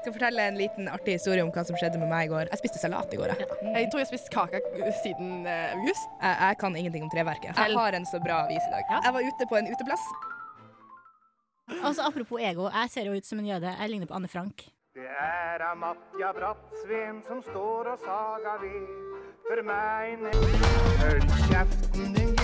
Jeg 0.00 0.04
skal 0.06 0.14
fortelle 0.16 0.44
en 0.48 0.56
liten 0.56 0.86
artig 0.88 1.18
historie 1.18 1.42
om 1.44 1.50
hva 1.52 1.60
som 1.68 1.76
skjedde 1.76 1.98
med 2.00 2.08
meg 2.08 2.24
i 2.24 2.30
går. 2.32 2.48
Jeg 2.48 2.60
spiste 2.62 2.80
salat 2.80 3.12
i 3.12 3.18
går. 3.20 3.34
Jeg, 3.36 3.48
Jeg 3.74 3.90
tror 3.92 4.00
jeg 4.00 4.06
har 4.06 4.10
spist 4.14 4.30
kake 4.32 4.60
siden 5.02 5.44
uh, 5.44 5.74
august. 5.76 6.06
jeg, 6.22 6.36
jeg 6.40 6.56
kan 6.62 6.76
ingenting 6.80 7.04
om 7.04 7.10
treverket. 7.12 7.52
Jeg 7.52 7.76
har 7.76 7.96
en 7.98 8.06
så 8.08 8.20
bra 8.24 8.38
avis 8.46 8.64
i 8.64 8.72
dag. 8.72 8.94
Jeg 9.04 9.12
var 9.18 9.28
ute 9.28 9.48
på 9.50 9.58
en 9.60 9.68
uteplass. 9.74 10.06
Altså, 11.84 12.02
apropos 12.08 12.40
ego, 12.42 12.70
jeg 12.72 12.90
ser 12.90 13.10
jo 13.10 13.12
ut 13.14 13.26
som 13.28 13.38
en 13.38 13.46
jøde. 13.52 13.76
Jeg 13.80 13.90
ligner 13.92 14.08
på 14.08 14.16
Anne 14.16 14.28
Frank. 14.32 14.64
Det 14.96 15.06
er 15.06 15.62
Amatja 15.68 16.32
Brattsveen 16.34 17.20
som 17.28 17.44
står 17.50 17.92
og 17.92 18.00
saga 18.08 18.56
ved. 18.64 18.88
For 19.50 19.62
meg 19.66 20.16
ned 20.24 20.34
Hold 21.04 21.28
kjeften 21.50 22.16
din, 22.16 22.34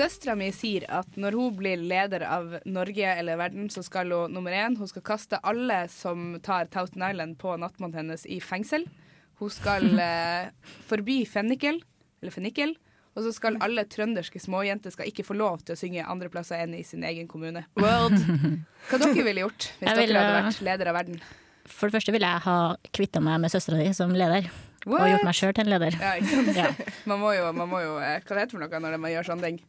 Søstera 0.00 0.32
mi 0.38 0.46
sier 0.54 0.86
at 0.88 1.16
når 1.20 1.34
hun 1.36 1.56
blir 1.58 1.80
leder 1.84 2.22
av 2.24 2.54
Norge 2.64 3.04
eller 3.20 3.36
verden, 3.36 3.66
så 3.68 3.82
skal 3.84 4.08
hun 4.14 4.32
nummer 4.32 4.54
én 4.56 4.78
Hun 4.78 4.88
skal 4.88 5.04
kaste 5.04 5.36
alle 5.44 5.82
som 5.92 6.38
tar 6.40 6.70
Thousand 6.72 7.04
Island 7.04 7.36
på 7.40 7.52
nattmannen 7.60 7.98
hennes, 7.98 8.24
i 8.24 8.38
fengsel. 8.40 8.86
Hun 9.42 9.50
skal 9.52 9.84
eh, 10.06 10.48
forby 10.88 11.18
fennikel, 11.28 11.82
eller 12.22 12.32
fennikel. 12.32 12.72
Og 13.12 13.26
så 13.26 13.34
skal 13.36 13.58
alle 13.60 13.84
trønderske 13.90 14.40
småjenter 14.40 14.94
skal 14.94 15.10
ikke 15.10 15.26
få 15.26 15.36
lov 15.36 15.60
til 15.66 15.74
å 15.76 15.80
synge 15.80 16.06
andre 16.08 16.30
plasser 16.32 16.62
enn 16.64 16.78
i 16.78 16.84
sin 16.86 17.04
egen 17.04 17.28
kommune. 17.28 17.66
World. 17.76 18.16
Hva 18.88 19.00
dere 19.02 19.26
ville 19.26 19.44
gjort 19.44 19.66
hvis 19.82 19.90
Jeg 19.90 19.98
dere 19.98 20.22
hadde 20.22 20.44
vært 20.46 20.62
leder 20.70 20.92
av 20.92 20.96
verden? 20.96 21.18
For 21.68 21.90
det 21.90 21.98
første 21.98 22.14
ville 22.14 22.30
jeg 22.30 22.44
ha 22.46 22.58
kvitta 22.96 23.20
meg 23.20 23.42
med 23.42 23.52
søstera 23.52 23.82
di 23.82 23.90
som 23.98 24.14
leder. 24.16 24.48
Og 24.86 24.96
gjort 24.96 25.26
meg 25.28 25.36
sjøl 25.36 25.52
til 25.52 25.66
en 25.66 25.74
leder. 25.74 25.98
Ja? 26.00 26.14
Ja. 26.56 26.70
Man 27.10 27.20
må 27.20 27.34
jo, 27.36 27.50
man 27.52 27.68
må 27.68 27.82
jo 27.84 27.98
eh, 28.00 28.16
Hva 28.24 28.38
det 28.38 28.46
heter 28.46 28.56
for 28.56 28.64
noe 28.64 28.80
når 28.86 28.96
man 29.02 29.12
gjør 29.12 29.28
sånne 29.34 29.50
ting? 29.50 29.60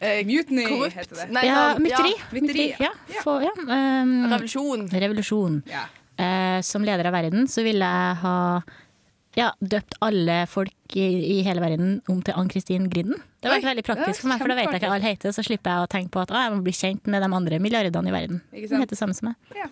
Eh, 0.00 0.20
mutiny 0.26 0.64
korrupt. 0.68 0.94
heter 0.94 1.16
det. 1.16 1.28
Nei, 1.34 1.44
Ja, 1.48 1.74
sånn, 1.74 1.82
mytteri. 1.82 2.12
ja, 2.14 2.26
mytteri, 2.32 2.66
Ja, 2.78 2.90
For, 3.24 3.42
ja. 3.42 3.50
Um, 3.66 4.12
Revolusjon. 4.30 4.88
revolusjon. 4.92 5.62
Ja. 5.66 5.86
Eh, 6.18 6.60
som 6.62 6.82
leder 6.86 7.06
av 7.06 7.12
verden 7.14 7.46
så 7.50 7.62
ville 7.66 7.84
jeg 7.84 8.16
ha 8.22 8.62
ja, 9.38 9.52
døpt 9.62 9.94
alle 10.02 10.46
folk 10.50 10.96
i, 10.98 11.38
i 11.38 11.42
hele 11.46 11.60
verden 11.62 12.00
om 12.10 12.22
til 12.22 12.34
Ann-Kristin 12.34 12.88
Grinden. 12.90 13.20
Det 13.42 13.50
var 13.50 13.58
Oi, 13.60 13.66
veldig 13.68 13.84
praktisk 13.86 14.22
for 14.22 14.28
meg, 14.32 14.40
for 14.42 14.50
da 14.50 14.56
vet 14.58 14.66
jeg 14.70 14.80
ikke 14.80 14.88
hva 14.90 14.96
alle 14.98 15.10
heter, 15.12 15.34
så 15.34 15.44
slipper 15.46 15.70
jeg 15.76 15.86
å 15.86 15.90
tenke 15.90 16.10
på 16.14 16.22
at 16.22 16.32
ah, 16.34 16.46
jeg 16.48 16.56
må 16.56 16.62
bli 16.66 16.74
kjent 16.74 17.06
med 17.06 17.22
de 17.22 17.28
andre 17.38 17.58
milliardene 17.62 18.10
i 18.10 18.14
verden. 18.14 18.40
Sant? 18.66 18.82
heter 18.82 18.98
samme 18.98 19.14
som 19.14 19.30
meg. 19.30 19.36
Ja. 19.54 19.68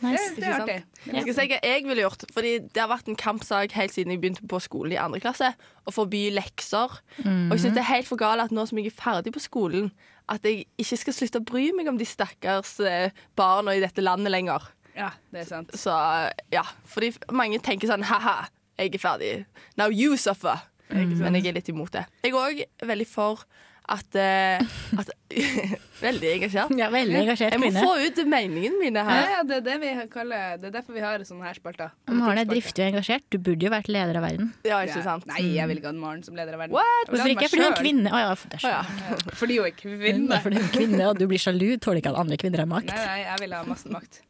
Nice. 0.00 0.30
Det, 0.34 0.40
det 0.40 0.46
er 0.48 0.62
artig. 0.62 0.76
Jeg 1.06 1.22
skal 1.26 1.34
si 1.36 1.46
hva 1.50 1.58
jeg 1.64 1.84
ville 1.84 2.04
gjort, 2.06 2.22
fordi 2.32 2.52
det 2.72 2.80
har 2.80 2.88
vært 2.88 3.10
en 3.12 3.18
kampsak 3.20 3.74
helt 3.76 3.92
siden 3.92 4.14
jeg 4.14 4.22
begynte 4.22 4.46
på 4.48 4.60
skolen 4.64 4.94
i 4.94 5.00
andre 5.00 5.20
klasse, 5.20 5.50
å 5.84 5.92
forby 5.94 6.22
lekser. 6.32 6.98
Og 7.20 7.52
jeg 7.54 7.64
synes 7.66 7.76
det 7.76 7.82
er 7.84 7.90
helt 7.90 8.08
for 8.08 8.20
galt 8.20 8.46
at 8.46 8.54
nå 8.54 8.64
som 8.68 8.80
jeg 8.80 8.88
er 8.92 8.96
ferdig 8.96 9.34
på 9.36 9.42
skolen, 9.44 9.90
at 10.30 10.44
jeg 10.46 10.64
ikke 10.80 11.00
skal 11.02 11.16
slutte 11.16 11.42
å 11.42 11.46
bry 11.52 11.66
meg 11.76 11.90
om 11.90 11.98
de 12.00 12.06
stakkars 12.06 12.76
eh, 12.86 13.16
barna 13.36 13.74
i 13.76 13.82
dette 13.82 14.04
landet 14.04 14.32
lenger. 14.32 14.68
Ja, 14.96 15.10
det 15.34 15.44
er 15.44 15.48
sant. 15.48 15.72
Så 15.78 15.94
ja, 16.54 16.64
fordi 16.88 17.12
mange 17.34 17.60
tenker 17.62 17.90
sånn 17.90 18.06
ha-ha, 18.08 18.48
jeg 18.80 18.94
er 18.96 19.02
ferdig. 19.02 19.32
Now 19.80 19.90
you 19.92 20.16
suffer. 20.20 20.62
Men 20.90 21.36
jeg 21.38 21.50
er 21.52 21.54
litt 21.60 21.68
imot 21.70 21.92
det. 21.94 22.06
Jeg 22.24 22.32
er 22.32 22.38
òg 22.40 22.62
veldig 22.88 23.06
for 23.06 23.44
at, 23.90 24.16
eh, 24.18 24.60
at 25.00 25.10
Veldig 26.00 26.28
engasjert. 26.32 26.70
Ja, 26.78 26.86
veldig 26.90 27.18
engasjert 27.20 27.52
Jeg 27.54 27.60
må 27.60 27.68
kvinne. 27.68 27.82
få 27.84 28.06
ut 28.06 28.20
meningene 28.32 28.78
mine 28.80 29.02
her. 29.04 29.26
ja, 29.34 29.40
det 29.46 29.56
er 29.58 29.64
det 29.66 29.74
vi 29.82 29.90
kaller 30.12 30.56
Det 30.62 30.70
er 30.70 30.74
derfor 30.78 30.96
vi 30.96 31.02
har 31.04 31.24
sånne 31.26 31.44
her 31.44 31.58
spalter. 31.58 31.90
Maren 32.08 32.40
er 32.40 32.48
driftig 32.48 32.84
og 32.86 32.92
engasjert. 32.94 33.26
Du 33.28 33.36
burde 33.38 33.66
jo 33.66 33.72
vært 33.74 33.90
leder 33.92 34.16
av 34.16 34.24
verden. 34.24 34.52
Ja, 34.66 34.80
ikke 34.86 35.02
sant? 35.04 35.26
Nei, 35.28 35.42
jeg 35.58 35.68
vil 35.70 35.82
ikke 35.82 35.92
ha 35.92 35.98
Maren 35.98 36.24
som 36.26 36.38
leder 36.38 36.56
av 36.56 36.64
verden. 36.64 36.78
Hvorfor 37.10 37.34
ikke? 37.34 37.50
Fordi 37.52 37.66
hun 37.66 37.68
er 37.72 37.82
kvinne. 37.82 38.14
Oh, 38.14 38.22
ja, 38.22 38.32
for 38.38 38.56
er 38.56 38.64
ja. 38.64 38.80
Fordi 39.42 39.58
hun 39.60 39.68
er 39.68 39.76
kvinne. 39.82 40.40
Fordi 40.46 40.62
hun 40.62 40.66
er 40.70 40.74
kvinne, 40.78 41.04
og 41.10 41.20
du 41.20 41.26
blir 41.30 41.42
sjalu. 41.42 41.68
Tåler 41.82 42.00
ikke 42.02 42.14
at 42.14 42.22
andre 42.24 42.40
kvinner 42.40 42.64
har 42.64 42.70
makt. 42.70 42.94
Nei, 42.94 43.04
nei, 43.10 43.20
jeg 43.26 43.44
vil 43.44 43.58
ha 43.58 43.62
masse 43.68 43.92
makt. 43.92 44.22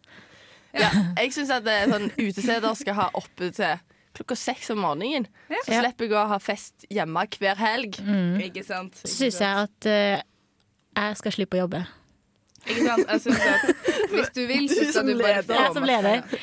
Ja, 0.75 0.91
jeg 1.19 1.33
syns 1.35 1.51
at 1.55 1.65
det 1.67 1.73
er 1.85 1.89
sånn 1.91 2.11
utesteder 2.15 2.77
skal 2.79 2.95
ha 2.99 3.09
oppe 3.19 3.49
til 3.55 3.79
klokka 4.21 4.37
seks 4.39 4.71
om 4.75 4.83
morgenen. 4.85 5.29
Så 5.65 5.73
slipper 5.81 6.07
jeg 6.09 6.19
å 6.21 6.27
ha 6.31 6.41
fest 6.43 6.87
hjemme 6.93 7.25
hver 7.41 7.61
helg. 7.61 7.97
Ikke 8.45 8.65
sant? 8.67 9.01
Så 9.01 9.15
syns 9.17 9.41
jeg 9.41 9.65
at 9.67 9.89
uh, 9.89 10.21
jeg 11.01 11.19
skal 11.23 11.35
slippe 11.39 11.59
å 11.59 11.65
jobbe. 11.65 11.81
Ikke 12.69 12.83
sant? 12.85 13.07
Jeg 13.09 13.23
synes 13.25 13.47
at 13.49 14.11
hvis 14.13 14.33
du 14.37 14.41
vil, 14.51 14.67
så 14.73 14.87
skal 14.91 15.09
du 15.09 15.15
bare 15.23 15.43
få 15.47 15.57
Jeg 15.57 15.73
som 15.77 15.87
leder. 15.89 16.37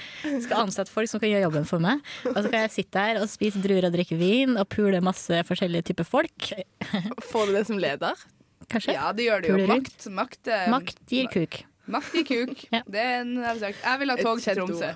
skal 0.46 0.64
ansette 0.64 0.94
folk 0.94 1.12
som 1.12 1.22
kan 1.22 1.30
gjøre 1.30 1.46
jobben 1.46 1.68
for 1.70 1.84
meg. 1.84 2.02
Og 2.32 2.40
så 2.40 2.48
kan 2.50 2.66
jeg 2.66 2.74
sitte 2.80 3.04
her 3.04 3.22
og 3.22 3.30
spise 3.32 3.62
druer 3.64 3.90
og 3.90 3.94
drikke 3.94 4.18
vin 4.20 4.58
og 4.58 4.66
pule 4.74 5.02
masse 5.06 5.44
forskjellige 5.50 5.92
typer 5.92 6.08
folk. 6.08 6.52
Får 7.32 7.52
du 7.52 7.58
det 7.60 7.66
som 7.70 7.82
leder? 7.82 8.26
Kanskje? 8.68 8.98
Ja, 8.98 9.12
det 9.16 9.28
gjør 9.30 9.44
det 9.46 9.52
jo. 9.54 9.66
Makt, 9.70 10.08
makt, 10.12 10.42
eh, 10.52 10.66
Makt 10.74 11.04
gir 11.14 11.30
kuk. 11.32 11.62
Makt 11.88 12.18
gir 12.18 12.26
kuk. 12.28 12.66
Det 12.68 13.00
er 13.00 13.22
en. 13.22 13.38
Jeg 13.40 14.02
vil 14.02 14.12
ha 14.12 14.18
tog 14.20 14.42
til 14.44 14.58
Tromsø. 14.60 14.90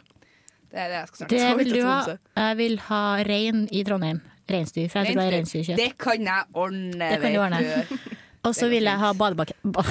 Det 0.72 0.80
er 0.80 0.88
det 0.88 0.98
jeg 1.02 1.08
skal 1.12 1.18
snakke 1.22 1.36
Det 1.36 1.46
om. 1.52 1.58
vil 1.60 1.74
du 1.76 1.82
ha. 1.86 2.18
Jeg 2.42 2.58
vil 2.62 2.78
ha 2.88 3.02
rein 3.28 3.64
i 3.72 3.84
Trondheim. 3.88 4.22
Reinsdyr. 4.52 4.88
For 4.92 5.00
jeg 5.04 5.14
tror 5.14 5.22
det 5.22 5.28
er 5.28 5.36
reinsdyrkjøtt. 5.38 5.78
Det 5.80 5.92
kan 6.02 6.28
jeg 6.28 6.44
ordne, 6.54 7.10
Det 7.12 7.22
kan 7.22 7.34
du 7.36 7.40
ordne. 7.44 7.86
Og 8.48 8.56
så 8.58 8.68
vil 8.72 8.88
jeg 8.90 8.98
ha 8.98 9.12
badebakke... 9.14 9.54
Ba 9.64 9.84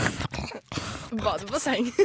Badebasseng. 1.11 1.87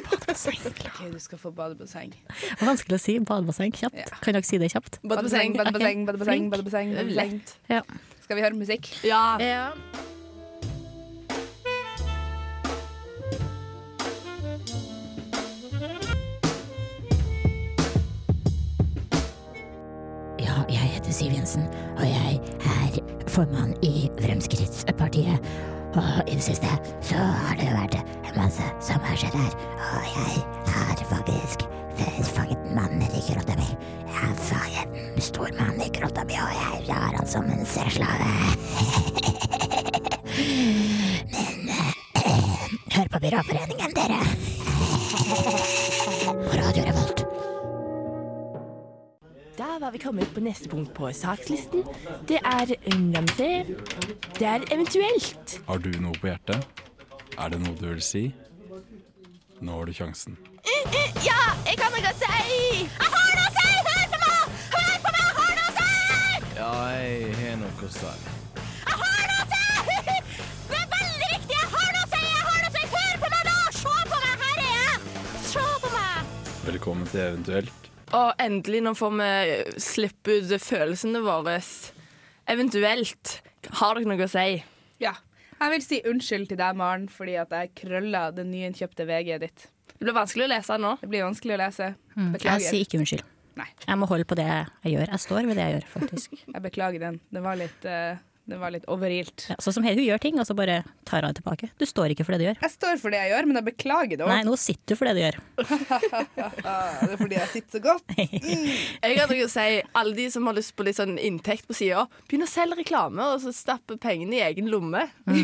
Ok, 0.66 1.12
du 1.14 1.20
skal 1.22 1.38
få 1.42 1.52
badebasseng. 1.54 2.14
Vanskelig 2.62 2.98
å 2.98 3.02
si 3.02 3.16
badebasseng 3.22 3.74
kjapt. 3.76 4.12
Kan 4.24 4.34
dere 4.38 4.46
si 4.46 4.58
det 4.62 4.72
kjapt? 4.74 5.00
Badebasseng, 5.06 5.54
badebasseng, 5.58 6.06
badebasseng. 6.08 6.48
badebasseng, 6.54 6.94
badebasseng. 6.96 7.40
lett. 7.42 7.56
Ja. 7.70 7.82
Skal 8.26 8.40
vi 8.40 8.46
høre 8.46 8.58
musikk? 8.58 8.90
Ja. 9.06 9.24
Ja, 9.42 9.68
Jensen, 21.46 21.68
og 21.98 22.06
jeg 22.10 22.40
er 22.66 22.98
formann 23.30 23.76
i 23.86 24.10
Fremskrittspartiet. 24.18 25.38
Og 25.94 26.26
i 26.26 26.34
det 26.34 26.42
siste 26.42 26.66
så 27.06 27.22
har 27.22 27.54
det 27.60 27.68
vært 27.70 28.02
masse 28.34 28.66
som 28.82 28.98
har 29.06 29.14
skjedd 29.14 29.38
her. 29.38 29.54
Og 29.94 30.02
jeg 30.10 30.42
har 30.72 30.98
faktisk 31.12 31.62
fanget 32.34 32.58
en 32.66 32.74
mann 32.80 32.98
nedi 32.98 33.22
grotta 33.28 33.54
mi. 33.60 33.70
Jeg 34.08 34.16
har 34.18 34.34
fanget 34.42 34.90
en 35.14 35.22
stor 35.22 35.50
mann 35.60 35.78
i 35.86 35.90
grotta 35.94 36.26
mi, 36.26 36.34
og 36.34 36.50
jeg 36.50 36.90
har 36.96 37.14
han 37.14 37.28
som 37.30 37.46
en 37.46 37.62
sexslave. 37.66 38.26
Men 41.36 41.70
eh, 41.70 41.92
hør 42.96 43.08
på 43.14 43.20
Byråforeningen, 43.28 43.92
dere. 44.02 44.20
Da 49.76 49.80
var 49.80 49.92
vi 49.92 50.00
kommet 50.00 50.34
på 50.34 50.40
neste 50.40 50.70
punkt 50.70 50.94
på 50.96 51.10
sakslisten. 51.14 51.84
Det 52.28 52.38
er 52.48 52.66
se. 53.36 53.66
Det 54.40 54.48
er 54.48 54.64
eventuelt. 54.72 55.60
Har 55.68 55.78
du 55.84 55.90
noe 56.00 56.16
på 56.16 56.30
hjertet? 56.30 56.64
Er 57.36 57.50
det 57.52 57.60
noe 57.60 57.76
du 57.76 57.84
vil 57.90 58.00
si? 58.00 58.32
Nå 59.60 59.76
har 59.76 59.84
du 59.84 59.92
sjansen. 59.92 60.38
Ja, 61.28 61.42
jeg 61.68 61.76
kan 61.82 61.92
ikke 62.00 62.14
si! 62.22 62.32
Jeg 62.88 62.88
har 63.04 63.36
noe 63.36 63.44
å 63.44 63.52
si! 63.52 63.68
Hør 63.90 64.08
på 64.14 64.18
meg! 64.24 64.48
Hør 64.78 64.96
på 65.04 65.12
meg! 65.12 65.20
Jeg 65.20 65.36
har 65.44 65.54
noe 65.60 65.68
å 65.68 65.76
si! 65.76 65.92
Ja, 66.56 66.72
jeg 66.96 67.36
har 67.36 67.60
noe 67.60 67.76
å 67.76 67.96
si. 68.00 68.16
Jeg 68.80 68.96
har 69.04 69.24
noe 69.28 69.44
å 69.44 69.48
si! 69.52 69.60
Det 70.72 70.80
er 70.80 70.88
veldig 70.96 71.34
viktig! 71.36 71.58
Jeg 71.60 71.68
har 71.76 71.90
noe 71.98 72.06
å 72.06 72.14
si! 72.16 72.22
Jeg 72.32 72.44
har 72.48 72.60
noe 72.64 72.72
å 72.72 72.78
si! 72.78 72.84
Hør 72.96 73.16
på 73.26 73.28
meg, 73.36 73.44
nå! 73.52 73.60
Se 73.82 73.92
på 74.14 74.24
meg! 74.24 74.36
Her 74.46 74.56
er 74.56 74.72
jeg! 74.72 74.96
Se 75.52 75.68
på 75.84 75.92
meg! 75.98 76.16
Velkommen 76.70 77.12
til 77.12 77.28
Eventuelt. 77.28 77.85
Og 78.16 78.42
endelig, 78.42 78.82
nå 78.86 78.94
får 78.96 79.14
vi 79.20 79.30
slippe 79.84 80.40
ut 80.40 80.56
følelsene 80.64 81.22
våre. 81.26 81.58
Eventuelt. 82.52 83.40
Har 83.82 83.98
dere 83.98 84.10
noe 84.12 84.28
å 84.28 84.32
si? 84.32 84.64
Ja. 85.04 85.16
Jeg 85.56 85.72
vil 85.72 85.84
si 85.84 86.02
unnskyld 86.08 86.50
til 86.52 86.60
deg, 86.60 86.76
Maren, 86.78 87.08
fordi 87.12 87.38
at 87.42 87.54
jeg 87.56 87.72
krølla 87.80 88.28
det 88.36 88.46
nyinnkjøpte 88.50 89.08
VG-et 89.08 89.46
ditt. 89.46 89.68
Det 89.96 90.04
blir 90.04 90.16
vanskelig 90.16 90.46
å 90.46 90.52
lese 90.52 90.78
nå. 90.82 90.92
Det 91.00 91.10
blir 91.12 91.24
vanskelig 91.24 91.56
å 91.56 91.62
lese. 91.64 91.94
Mm, 92.16 92.34
Beklager. 92.36 92.60
Jeg 92.60 92.70
sier 92.70 92.86
ikke 92.86 93.00
unnskyld. 93.00 93.32
Nei. 93.56 93.68
Jeg 93.86 94.00
må 94.02 94.08
holde 94.12 94.28
på 94.28 94.36
det 94.36 94.46
jeg 94.50 94.92
gjør. 94.92 95.12
Jeg 95.14 95.24
står 95.24 95.48
ved 95.48 95.56
det 95.56 95.66
jeg 95.66 95.76
gjør, 95.78 95.86
faktisk. 95.94 96.34
Jeg 96.56 96.64
beklager 96.66 97.06
den. 97.06 97.20
Det 97.32 97.44
var 97.46 97.60
litt, 97.60 97.88
uh, 97.88 98.20
det 98.46 98.58
var 98.62 98.74
litt 98.76 98.86
overilt. 98.92 99.48
Ja, 99.50 99.56
sånn 99.64 99.74
som 99.80 99.86
hun 99.88 99.98
gjør 99.98 100.20
ting, 100.22 100.38
og 100.38 100.46
så 100.46 100.54
bare 100.58 100.82
tar 101.10 101.26
hun 101.26 101.34
det 101.34 101.40
tilbake. 101.40 101.70
Du 101.82 101.86
står 101.90 102.14
ikke 102.14 102.28
for 102.28 102.36
det 102.36 102.44
du 102.44 102.46
gjør. 102.46 102.60
Jeg 102.62 102.74
står 102.76 103.00
for 103.02 103.14
det 103.14 103.22
jeg 103.24 103.32
gjør, 103.32 103.48
men 103.50 103.60
jeg 103.60 103.68
beklager 103.72 104.20
det 104.20 104.26
òg. 104.26 104.30
Nei, 104.30 104.44
nå 104.46 104.58
sitter 104.62 104.94
du 104.94 105.00
for 105.00 105.10
det 105.10 105.16
du 105.18 105.22
gjør. 105.24 105.38
det 106.36 107.16
er 107.16 107.22
fordi 107.24 107.40
jeg 107.40 107.52
sitter 107.56 107.80
så 107.80 107.82
godt. 107.88 108.14
Jeg 109.06 109.18
har 109.18 109.32
noe 109.32 109.46
å 109.46 109.50
si 109.52 109.66
alle 109.98 110.14
de 110.18 110.26
som 110.34 110.46
har 110.50 110.56
lyst 110.58 110.74
på 110.78 110.86
litt 110.86 110.98
sånn 110.98 111.16
inntekt 111.22 111.66
på 111.70 111.78
sida, 111.78 112.06
begynn 112.30 112.46
å 112.46 112.50
selge 112.50 112.78
reklame 112.80 113.26
og 113.34 113.42
så 113.44 113.54
stappe 113.56 113.98
pengene 114.02 114.38
i 114.38 114.44
egen 114.46 114.70
lomme. 114.70 115.08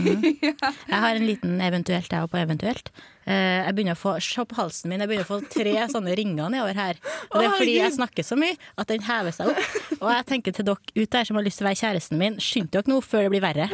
Jeg 0.41 0.55
har 0.91 1.15
en 1.15 1.25
liten 1.25 1.57
eventuelt, 1.63 2.11
jeg 2.11 2.21
òg, 2.21 2.31
på 2.31 2.41
eventuelt. 2.41 2.91
Eh, 3.25 3.61
jeg 3.67 3.75
begynner 3.77 3.93
å 3.97 4.01
få, 4.01 4.15
Se 4.21 4.43
på 4.49 4.55
halsen 4.57 4.89
min, 4.89 4.99
jeg 5.03 5.09
begynner 5.11 5.27
å 5.27 5.29
få 5.29 5.39
tre 5.51 5.75
sånne 5.93 6.15
ringer 6.17 6.49
nedover 6.49 6.73
her. 6.77 6.97
Og 7.29 7.37
det 7.39 7.45
er 7.47 7.55
fordi 7.59 7.75
jeg 7.77 7.93
snakker 7.97 8.25
så 8.25 8.37
mye 8.39 8.55
at 8.81 8.87
den 8.89 9.03
hever 9.05 9.35
seg 9.35 9.51
opp. 9.53 9.75
Og 10.01 10.07
jeg 10.09 10.25
tenker 10.31 10.55
til 10.57 10.65
dere 10.71 10.95
ute 10.95 11.11
der 11.13 11.27
som 11.29 11.37
har 11.37 11.45
lyst 11.45 11.59
til 11.61 11.67
å 11.67 11.69
være 11.69 11.81
kjæresten 11.83 12.17
min, 12.21 12.39
skynd 12.41 12.71
dere 12.73 12.89
nå 12.89 12.97
før 13.05 13.27
det 13.27 13.33
blir 13.35 13.43
verre. 13.45 13.67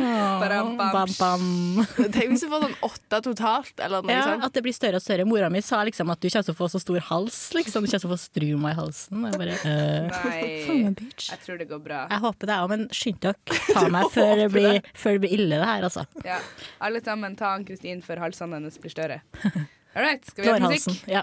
Bam, 0.00 1.12
bam. 1.18 1.86
Tenk 2.10 2.32
hvis 2.32 2.42
du 2.44 2.48
får 2.50 2.64
sånn 2.66 2.76
åtte 2.86 3.20
totalt, 3.24 3.72
eller 3.82 4.02
noe 4.04 4.12
Ja, 4.14 4.24
sånt. 4.26 4.44
at 4.48 4.56
det 4.56 4.62
blir 4.64 4.74
større 4.76 4.98
og 5.00 5.04
større. 5.04 5.26
Mora 5.28 5.50
mi 5.52 5.62
sa 5.64 5.82
liksom 5.86 6.10
at 6.12 6.20
du 6.20 6.28
kommer 6.28 6.46
til 6.48 6.54
å 6.54 6.58
få 6.58 6.68
så 6.72 6.80
stor 6.82 7.00
hals. 7.10 7.38
Liksom. 7.56 7.84
Du 7.86 7.90
kommer 7.90 8.00
til 8.00 8.10
å 8.10 8.12
få 8.12 8.18
struma 8.20 8.72
i 8.72 8.78
halsen. 8.78 9.24
Jeg 9.28 9.40
bare, 9.40 9.56
øh, 9.70 10.10
Nei, 10.10 10.90
bitch. 10.98 11.30
jeg 11.32 11.42
tror 11.44 11.60
det 11.62 11.68
går 11.70 11.82
bra. 11.84 12.02
Jeg 12.10 12.24
håper 12.26 12.50
det 12.52 12.58
òg, 12.64 12.68
men 12.74 12.86
skynd 12.94 13.20
dere. 13.24 13.60
Ta 13.70 13.86
meg 13.92 14.10
før 14.14 14.34
det, 14.42 14.48
blir, 14.54 14.80
før 14.98 15.16
det 15.16 15.22
blir 15.26 15.36
ille, 15.38 15.60
det 15.60 15.68
her, 15.70 15.86
altså. 15.88 16.06
Ja. 16.26 16.40
Alle 16.82 17.02
sammen 17.04 17.36
ta 17.38 17.54
Ann-Kristin 18.00 18.06
før 18.06 18.20
halsene 18.24 18.56
hennes 18.56 18.78
blir 18.78 18.90
større. 18.90 19.20
All 19.94 20.04
right, 20.04 20.24
skal 20.24 20.44
vi 20.44 20.50
høre 20.50 20.60
musikk? 20.70 21.08
Ja. 21.08 21.22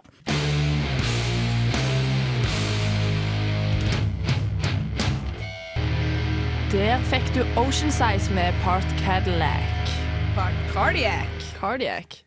Der 6.72 7.00
fikk 7.08 7.30
du 7.34 7.46
Ocean 7.58 7.92
Size 7.92 8.34
med 8.34 8.54
Part 8.64 8.88
Cadillac. 9.00 9.94
Part 10.36 10.54
Cardiac. 10.74 11.28
Cardiac. 11.60 12.27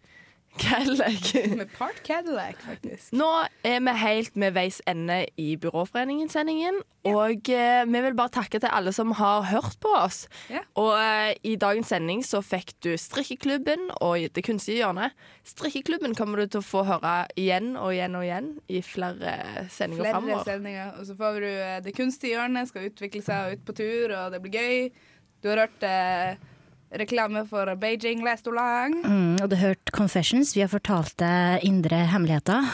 Cadillac. 0.61 1.31
Med 1.57 1.71
Part 1.77 1.99
Cadillac, 2.07 2.59
faktisk. 2.65 3.13
Nå 3.17 3.27
er 3.67 3.81
vi 3.87 3.95
helt 4.03 4.37
med 4.39 4.55
veis 4.57 4.79
ende 4.91 5.23
i 5.41 5.55
Byråforeningen-sendingen. 5.61 6.81
Og 7.09 7.49
eh, 7.49 7.83
vi 7.89 8.03
vil 8.05 8.17
bare 8.19 8.33
takke 8.35 8.61
til 8.61 8.69
alle 8.77 8.93
som 8.93 9.15
har 9.17 9.47
hørt 9.49 9.79
på 9.81 9.93
oss. 9.97 10.27
Ja. 10.53 10.61
Og 10.81 10.93
eh, 11.01 11.33
i 11.49 11.55
dagens 11.61 11.89
sending 11.93 12.21
så 12.27 12.43
fikk 12.45 12.75
du 12.85 12.91
Strikkeklubben 13.01 13.89
og 14.05 14.27
Det 14.37 14.45
kunstige 14.45 14.83
hjørnet. 14.83 15.17
Strikkeklubben 15.49 16.15
kommer 16.19 16.43
du 16.45 16.51
til 16.53 16.61
å 16.61 16.67
få 16.67 16.85
høre 16.89 17.15
igjen 17.41 17.73
og 17.81 17.95
igjen 17.97 18.19
og 18.21 18.27
igjen 18.29 18.51
i 18.69 18.83
flere 18.85 19.35
sendinger 19.73 20.05
Flere 20.05 20.19
framover. 20.19 20.45
sendinger. 20.51 20.93
Og 21.01 21.09
så 21.09 21.17
får 21.19 21.41
du 21.41 21.49
eh, 21.51 21.81
Det 21.89 21.97
kunstige 21.97 22.37
hjørnet 22.37 22.69
skal 22.71 22.91
utvikle 22.91 23.25
seg 23.25 23.49
og 23.49 23.57
ut 23.59 23.67
på 23.71 23.79
tur, 23.81 24.17
og 24.21 24.37
det 24.37 24.43
blir 24.45 24.61
gøy. 24.61 24.91
Du 25.41 25.49
har 25.55 25.65
hørt 25.65 25.85
eh, 25.89 26.37
reklame 26.99 27.45
for 27.49 27.71
Beijing 27.77 28.25
restaurant. 28.27 29.05
Mm, 29.05 29.39
og 29.43 29.51
du 29.51 29.57
har 29.57 29.75
hørt 29.75 29.93
Confessions. 29.95 30.55
Vi 30.57 30.65
har 30.65 30.73
fortalt 30.73 31.17
deg 31.23 31.67
indre 31.67 32.05
hemmeligheter. 32.11 32.67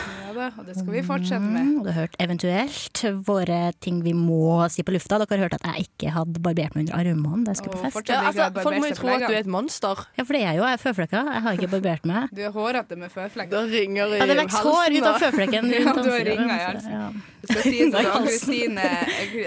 Og 0.56 0.66
det 0.68 0.76
skal 0.78 0.92
vi 0.94 1.02
fortsette 1.06 1.42
med. 1.44 1.66
Mm, 1.66 1.76
og 1.80 1.84
du 1.86 1.90
har 1.92 1.98
hørt 2.06 2.16
eventuelt 2.22 3.02
våre 3.26 3.60
ting 3.84 4.00
vi 4.04 4.12
må 4.16 4.66
si 4.72 4.84
på 4.86 4.94
lufta. 4.94 5.20
Dere 5.22 5.38
har 5.38 5.44
hørt 5.46 5.56
at 5.58 5.68
jeg 5.70 5.86
ikke 5.86 6.12
hadde 6.16 6.42
barbert 6.42 6.76
meg 6.76 6.86
under 6.86 6.98
armene 6.98 7.46
da 7.46 7.54
jeg 7.54 7.60
skulle 7.62 7.76
på 7.76 7.84
fest. 7.86 8.10
Ja, 8.10 8.22
altså, 8.30 8.48
folk 8.64 8.80
må 8.82 8.90
jo 8.90 8.98
tro 8.98 9.12
at 9.14 9.26
du 9.26 9.32
er 9.32 9.38
et 9.44 9.52
monster. 9.56 10.02
Ja, 10.18 10.24
for 10.24 10.36
det 10.36 10.42
er 10.42 10.50
jeg 10.50 10.60
jo. 10.60 10.66
Jeg 10.66 10.78
er 10.80 10.82
føflekka. 10.82 11.22
Jeg 11.36 11.44
har 11.46 11.60
ikke 11.60 11.70
barbert 11.76 12.10
meg. 12.10 12.34
Du 12.34 12.42
er 12.42 12.52
hårete 12.56 13.00
med 13.00 13.14
føflekker. 13.14 13.54
Da 13.54 13.62
ringer 13.70 14.16
i 14.16 14.20
Ja, 14.20 14.28
det 14.32 14.38
vokser 14.42 14.66
hår 14.66 14.98
ut 14.98 15.08
av 15.12 15.22
føflekken. 15.22 15.72
Ja, 15.76 15.92
du 15.92 16.08
har 16.08 16.24
ringer 16.24 16.50
i 16.50 16.62
halsen. 16.64 16.92
Ja. 16.96 17.06
Det 17.46 17.52
skal 17.52 17.66
sies 17.70 17.94
at 17.94 18.06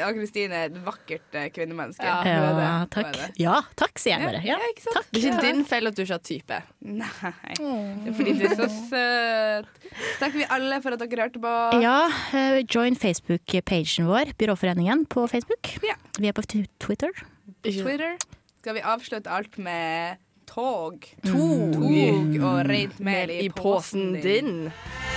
Ann-Kristine 0.05 0.55
er 0.55 0.69
et 0.69 0.77
vakkert 0.85 1.35
eh, 1.35 1.47
kvinnemenneske. 1.51 2.05
Ja, 2.05 2.19
ja 2.23 2.51
det. 2.55 2.67
Er 2.69 2.85
takk. 2.93 3.09
det. 3.17 3.27
Ja, 3.41 3.55
takk, 3.79 3.99
sier 3.99 4.15
jeg 4.15 4.29
bare. 4.29 4.43
Ja. 4.45 4.59
Ja, 4.61 4.69
ikke 4.71 4.85
sant? 4.85 5.09
Det 5.09 5.19
er 5.19 5.33
ikke 5.33 5.47
din 5.49 5.65
feil 5.67 5.89
at 5.89 5.97
du 5.97 6.03
ikke 6.05 6.15
har 6.15 6.23
type. 6.29 6.59
Nei. 6.85 7.33
Det 7.59 8.13
er 8.13 8.15
fordi 8.15 8.35
du 8.39 8.45
er 8.47 8.55
så 8.55 8.69
søt. 8.69 9.73
takk 10.21 10.29
takker 10.29 10.43
vi 10.43 10.47
alle 10.53 10.79
for 10.83 10.88
at 10.95 11.03
dere 11.03 11.25
hørte 11.27 11.41
på. 11.43 11.53
Ja, 11.83 11.99
eh, 12.33 12.61
join 12.63 12.95
Facebook-pagen 12.95 14.07
vår, 14.09 14.33
Byråforeningen, 14.39 15.05
på 15.05 15.27
Facebook. 15.27 15.71
Ja. 15.85 15.95
Vi 16.19 16.27
er 16.27 16.33
på 16.37 16.45
Twitter. 16.47 17.13
Twitter. 17.63 18.17
Skal 18.59 18.75
vi 18.75 18.81
avslutte 18.83 19.31
alt 19.31 19.57
med 19.57 20.17
tog? 20.49 21.05
Tog. 21.25 21.73
Tog 21.73 22.39
og 22.43 22.65
rent 22.69 22.99
mel 22.99 23.29
i 23.29 23.45
i 23.45 23.49
posen 23.49 24.13
din. 24.19 24.23
din. 24.23 25.08